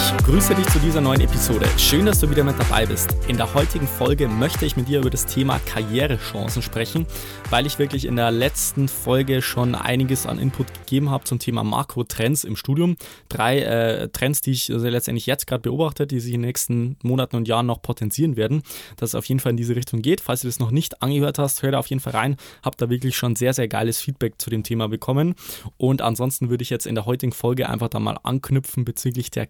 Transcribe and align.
Ich 0.00 0.16
grüße 0.24 0.54
dich 0.54 0.66
zu 0.66 0.78
dieser 0.78 1.00
neuen 1.00 1.22
Episode. 1.22 1.66
Schön, 1.76 2.06
dass 2.06 2.20
du 2.20 2.30
wieder 2.30 2.44
mit 2.44 2.56
dabei 2.56 2.86
bist. 2.86 3.16
In 3.26 3.36
der 3.36 3.52
heutigen 3.52 3.88
Folge 3.88 4.28
möchte 4.28 4.64
ich 4.64 4.76
mit 4.76 4.86
dir 4.86 5.00
über 5.00 5.10
das 5.10 5.26
Thema 5.26 5.58
Karrierechancen 5.66 6.62
sprechen, 6.62 7.04
weil 7.50 7.66
ich 7.66 7.80
wirklich 7.80 8.04
in 8.04 8.14
der 8.14 8.30
letzten 8.30 8.86
Folge 8.86 9.42
schon 9.42 9.74
einiges 9.74 10.26
an 10.26 10.38
Input 10.38 10.72
gegeben 10.72 11.10
habe 11.10 11.24
zum 11.24 11.40
Thema 11.40 11.64
Makrotrends 11.64 12.44
im 12.44 12.54
Studium. 12.54 12.96
Drei 13.28 13.58
äh, 13.60 14.08
Trends, 14.10 14.40
die 14.40 14.52
ich 14.52 14.72
also 14.72 14.86
letztendlich 14.86 15.26
jetzt 15.26 15.48
gerade 15.48 15.62
beobachte, 15.62 16.06
die 16.06 16.20
sich 16.20 16.32
in 16.32 16.42
den 16.42 16.46
nächsten 16.46 16.96
Monaten 17.02 17.34
und 17.34 17.48
Jahren 17.48 17.66
noch 17.66 17.82
potenzieren 17.82 18.36
werden, 18.36 18.62
dass 18.96 19.10
es 19.10 19.14
auf 19.16 19.24
jeden 19.24 19.40
Fall 19.40 19.50
in 19.50 19.56
diese 19.56 19.74
Richtung 19.74 20.00
geht. 20.00 20.20
Falls 20.20 20.42
du 20.42 20.46
das 20.46 20.60
noch 20.60 20.70
nicht 20.70 21.02
angehört 21.02 21.38
hast, 21.38 21.62
hör 21.62 21.72
da 21.72 21.78
auf 21.80 21.88
jeden 21.88 22.00
Fall 22.00 22.12
rein. 22.12 22.36
Hab 22.62 22.76
da 22.76 22.88
wirklich 22.88 23.16
schon 23.16 23.34
sehr, 23.34 23.52
sehr 23.52 23.66
geiles 23.66 24.00
Feedback 24.00 24.34
zu 24.38 24.48
dem 24.48 24.62
Thema 24.62 24.88
bekommen. 24.88 25.34
Und 25.76 26.02
ansonsten 26.02 26.50
würde 26.50 26.62
ich 26.62 26.70
jetzt 26.70 26.86
in 26.86 26.94
der 26.94 27.06
heutigen 27.06 27.32
Folge 27.32 27.68
einfach 27.68 27.88
da 27.88 27.98
mal 27.98 28.18
anknüpfen 28.22 28.84
bezüglich 28.84 29.30
der 29.32 29.46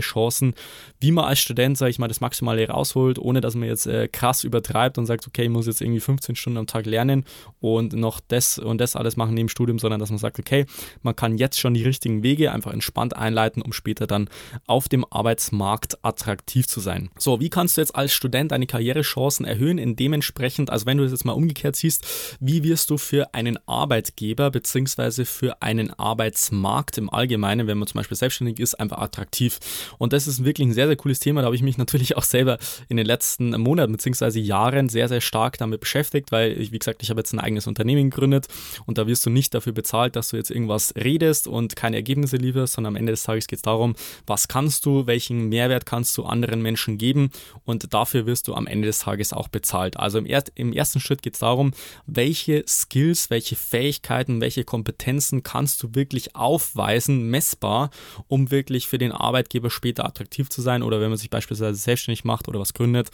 Chancen, 0.00 0.54
wie 1.00 1.12
man 1.12 1.24
als 1.24 1.40
Student, 1.40 1.78
sage 1.78 1.90
ich 1.90 1.98
mal, 1.98 2.08
das 2.08 2.20
Maximale 2.20 2.68
rausholt, 2.68 3.18
ohne 3.18 3.40
dass 3.40 3.54
man 3.54 3.68
jetzt 3.68 3.86
äh, 3.86 4.08
krass 4.08 4.44
übertreibt 4.44 4.98
und 4.98 5.06
sagt, 5.06 5.26
okay, 5.26 5.44
ich 5.44 5.50
muss 5.50 5.66
jetzt 5.66 5.80
irgendwie 5.80 6.00
15 6.00 6.36
Stunden 6.36 6.58
am 6.58 6.66
Tag 6.66 6.86
lernen 6.86 7.24
und 7.60 7.92
noch 7.92 8.20
das 8.26 8.58
und 8.58 8.80
das 8.80 8.96
alles 8.96 9.16
machen 9.16 9.34
neben 9.34 9.48
Studium, 9.48 9.78
sondern 9.78 10.00
dass 10.00 10.10
man 10.10 10.18
sagt, 10.18 10.38
okay, 10.38 10.66
man 11.02 11.16
kann 11.16 11.38
jetzt 11.38 11.60
schon 11.60 11.74
die 11.74 11.82
richtigen 11.82 12.22
Wege 12.22 12.52
einfach 12.52 12.72
entspannt 12.72 13.16
einleiten, 13.16 13.62
um 13.62 13.72
später 13.72 14.06
dann 14.06 14.28
auf 14.66 14.88
dem 14.88 15.04
Arbeitsmarkt 15.10 16.04
attraktiv 16.04 16.66
zu 16.66 16.80
sein. 16.80 17.10
So, 17.18 17.40
wie 17.40 17.50
kannst 17.50 17.76
du 17.76 17.80
jetzt 17.80 17.94
als 17.94 18.12
Student 18.12 18.52
deine 18.52 18.66
Karrierechancen 18.66 19.46
erhöhen? 19.46 19.78
In 19.78 19.96
dementsprechend, 19.96 20.70
also 20.70 20.86
wenn 20.86 20.96
du 20.98 21.04
das 21.04 21.12
jetzt 21.12 21.24
mal 21.24 21.32
umgekehrt 21.32 21.76
siehst, 21.76 22.36
wie 22.40 22.62
wirst 22.64 22.90
du 22.90 22.98
für 22.98 23.34
einen 23.34 23.58
Arbeitgeber 23.66 24.50
bzw. 24.50 25.24
für 25.24 25.62
einen 25.62 25.90
Arbeitsmarkt 25.98 26.98
im 26.98 27.10
Allgemeinen, 27.10 27.66
wenn 27.66 27.78
man 27.78 27.88
zum 27.88 27.98
Beispiel 27.98 28.16
selbstständig 28.16 28.60
ist, 28.60 28.74
einfach 28.74 28.98
attraktiv? 28.98 29.58
Und 29.98 30.12
das 30.12 30.26
ist 30.26 30.44
wirklich 30.44 30.68
ein 30.68 30.72
sehr, 30.72 30.86
sehr 30.86 30.96
cooles 30.96 31.18
Thema. 31.18 31.42
Da 31.42 31.46
habe 31.46 31.56
ich 31.56 31.62
mich 31.62 31.78
natürlich 31.82 32.16
auch 32.16 32.22
selber 32.22 32.58
in 32.88 32.96
den 32.96 33.06
letzten 33.06 33.50
Monaten 33.60 33.92
bzw. 33.92 34.40
Jahren 34.40 34.88
sehr, 34.88 35.08
sehr 35.08 35.20
stark 35.20 35.58
damit 35.58 35.80
beschäftigt, 35.80 36.32
weil 36.32 36.60
ich, 36.60 36.72
wie 36.72 36.78
gesagt, 36.78 37.02
ich 37.02 37.10
habe 37.10 37.20
jetzt 37.20 37.32
ein 37.32 37.40
eigenes 37.40 37.66
Unternehmen 37.66 38.10
gegründet 38.10 38.48
und 38.86 38.98
da 38.98 39.06
wirst 39.06 39.24
du 39.26 39.30
nicht 39.30 39.54
dafür 39.54 39.72
bezahlt, 39.72 40.16
dass 40.16 40.30
du 40.30 40.36
jetzt 40.36 40.50
irgendwas 40.50 40.94
redest 40.96 41.46
und 41.46 41.76
keine 41.76 41.96
Ergebnisse 41.96 42.36
lieferst, 42.36 42.74
sondern 42.74 42.92
am 42.92 42.96
Ende 42.96 43.12
des 43.12 43.22
Tages 43.24 43.46
geht 43.46 43.58
es 43.58 43.62
darum, 43.62 43.94
was 44.26 44.48
kannst 44.48 44.86
du, 44.86 45.06
welchen 45.06 45.48
Mehrwert 45.48 45.86
kannst 45.86 46.16
du 46.16 46.24
anderen 46.24 46.62
Menschen 46.62 46.98
geben 46.98 47.30
und 47.64 47.92
dafür 47.94 48.26
wirst 48.26 48.48
du 48.48 48.54
am 48.54 48.66
Ende 48.66 48.86
des 48.86 49.00
Tages 49.00 49.32
auch 49.32 49.48
bezahlt. 49.48 49.96
Also 49.96 50.18
im, 50.18 50.26
er 50.26 50.44
im 50.54 50.72
ersten 50.72 51.00
Schritt 51.00 51.22
geht 51.22 51.34
es 51.34 51.40
darum, 51.40 51.72
welche 52.06 52.64
Skills, 52.66 53.30
welche 53.30 53.56
Fähigkeiten, 53.56 54.40
welche 54.40 54.64
Kompetenzen 54.64 55.42
kannst 55.42 55.82
du 55.82 55.94
wirklich 55.94 56.34
aufweisen, 56.36 57.30
messbar, 57.30 57.90
um 58.28 58.50
wirklich 58.50 58.88
für 58.88 58.98
den 58.98 59.12
Arbeitgeber 59.12 59.70
später 59.72 60.04
attraktiv 60.04 60.48
zu 60.48 60.62
sein 60.62 60.82
oder 60.82 61.00
wenn 61.00 61.08
man 61.08 61.18
sich 61.18 61.30
beispielsweise 61.30 61.78
selbstständig 61.78 62.24
macht 62.24 62.48
oder 62.48 62.60
was 62.60 62.74
gründet, 62.74 63.10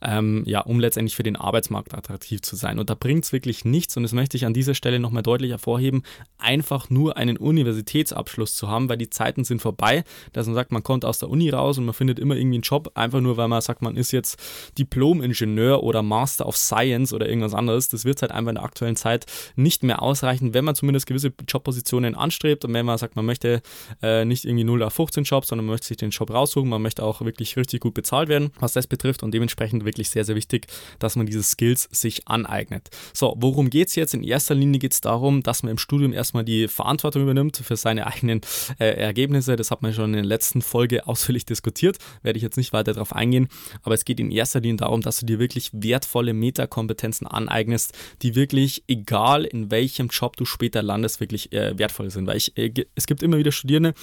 ähm, 0.00 0.42
ja, 0.46 0.60
um 0.60 0.80
letztendlich 0.80 1.16
für 1.16 1.22
den 1.22 1.36
Arbeitsmarkt 1.36 1.94
attraktiv 1.94 2.42
zu 2.42 2.56
sein. 2.56 2.78
Und 2.78 2.90
da 2.90 2.94
bringt 2.94 3.24
es 3.24 3.32
wirklich 3.32 3.64
nichts, 3.64 3.96
und 3.96 4.02
das 4.02 4.12
möchte 4.12 4.36
ich 4.36 4.46
an 4.46 4.54
dieser 4.54 4.74
Stelle 4.74 5.00
nochmal 5.00 5.22
deutlich 5.22 5.50
hervorheben, 5.50 6.02
einfach 6.38 6.90
nur 6.90 7.16
einen 7.16 7.36
Universitätsabschluss 7.36 8.54
zu 8.54 8.68
haben, 8.68 8.88
weil 8.88 8.98
die 8.98 9.10
Zeiten 9.10 9.44
sind 9.44 9.62
vorbei, 9.62 10.04
dass 10.32 10.46
man 10.46 10.54
sagt, 10.54 10.72
man 10.72 10.82
kommt 10.82 11.04
aus 11.04 11.18
der 11.18 11.30
Uni 11.30 11.50
raus 11.50 11.78
und 11.78 11.84
man 11.84 11.94
findet 11.94 12.18
immer 12.18 12.36
irgendwie 12.36 12.56
einen 12.56 12.62
Job, 12.62 12.90
einfach 12.94 13.20
nur 13.20 13.36
weil 13.36 13.48
man 13.48 13.60
sagt, 13.60 13.82
man 13.82 13.96
ist 13.96 14.12
jetzt 14.12 14.38
Diplom-Ingenieur 14.78 15.82
oder 15.82 16.02
Master 16.02 16.46
of 16.46 16.56
Science 16.56 17.12
oder 17.12 17.28
irgendwas 17.28 17.54
anderes. 17.54 17.88
Das 17.88 18.04
wird 18.04 18.22
halt 18.22 18.32
einfach 18.32 18.50
in 18.50 18.56
der 18.56 18.64
aktuellen 18.64 18.96
Zeit 18.96 19.26
nicht 19.56 19.82
mehr 19.82 20.02
ausreichen, 20.02 20.54
wenn 20.54 20.64
man 20.64 20.74
zumindest 20.74 21.06
gewisse 21.06 21.32
Jobpositionen 21.48 22.14
anstrebt 22.14 22.64
und 22.64 22.74
wenn 22.74 22.86
man 22.86 22.98
sagt, 22.98 23.16
man 23.16 23.24
möchte 23.24 23.62
äh, 24.02 24.24
nicht 24.24 24.44
irgendwie 24.44 24.64
0 24.64 24.82
auf 24.82 24.94
15 24.94 25.24
Job, 25.24 25.44
sondern 25.44 25.66
man 25.66 25.74
möchte 25.74 25.88
sich 25.88 25.96
den 26.02 26.10
Job 26.10 26.30
raussuchen. 26.30 26.68
Man 26.68 26.82
möchte 26.82 27.02
auch 27.02 27.20
wirklich 27.22 27.56
richtig 27.56 27.80
gut 27.80 27.94
bezahlt 27.94 28.28
werden, 28.28 28.50
was 28.58 28.72
das 28.72 28.86
betrifft 28.86 29.22
und 29.22 29.32
dementsprechend 29.32 29.84
wirklich 29.84 30.10
sehr, 30.10 30.24
sehr 30.24 30.36
wichtig, 30.36 30.66
dass 30.98 31.16
man 31.16 31.26
diese 31.26 31.42
Skills 31.42 31.88
sich 31.90 32.28
aneignet. 32.28 32.90
So, 33.14 33.34
worum 33.38 33.70
geht 33.70 33.88
es 33.88 33.94
jetzt? 33.94 34.14
In 34.14 34.22
erster 34.22 34.54
Linie 34.54 34.78
geht 34.78 34.92
es 34.92 35.00
darum, 35.00 35.42
dass 35.42 35.62
man 35.62 35.72
im 35.72 35.78
Studium 35.78 36.12
erstmal 36.12 36.44
die 36.44 36.68
Verantwortung 36.68 37.22
übernimmt 37.22 37.56
für 37.56 37.76
seine 37.76 38.06
eigenen 38.06 38.40
äh, 38.78 38.86
Ergebnisse. 38.86 39.56
Das 39.56 39.70
hat 39.70 39.82
man 39.82 39.94
schon 39.94 40.06
in 40.06 40.12
der 40.14 40.24
letzten 40.24 40.62
Folge 40.62 41.06
ausführlich 41.12 41.46
diskutiert, 41.46 41.98
werde 42.22 42.36
ich 42.36 42.42
jetzt 42.42 42.56
nicht 42.56 42.72
weiter 42.72 42.92
darauf 42.92 43.14
eingehen, 43.14 43.48
aber 43.82 43.94
es 43.94 44.04
geht 44.04 44.20
in 44.20 44.30
erster 44.30 44.60
Linie 44.60 44.78
darum, 44.78 45.00
dass 45.00 45.20
du 45.20 45.26
dir 45.26 45.38
wirklich 45.38 45.70
wertvolle 45.72 46.34
Metakompetenzen 46.34 47.26
aneignest, 47.26 47.96
die 48.22 48.34
wirklich, 48.34 48.84
egal 48.88 49.44
in 49.44 49.70
welchem 49.70 50.08
Job 50.08 50.36
du 50.36 50.44
später 50.44 50.82
landest, 50.82 51.20
wirklich 51.20 51.52
äh, 51.52 51.78
wertvoll 51.78 52.10
sind. 52.10 52.26
Weil 52.26 52.36
ich, 52.36 52.56
äh, 52.56 52.72
es 52.94 53.06
gibt 53.06 53.22
immer 53.22 53.38
wieder 53.38 53.52
Studierende, 53.52 53.94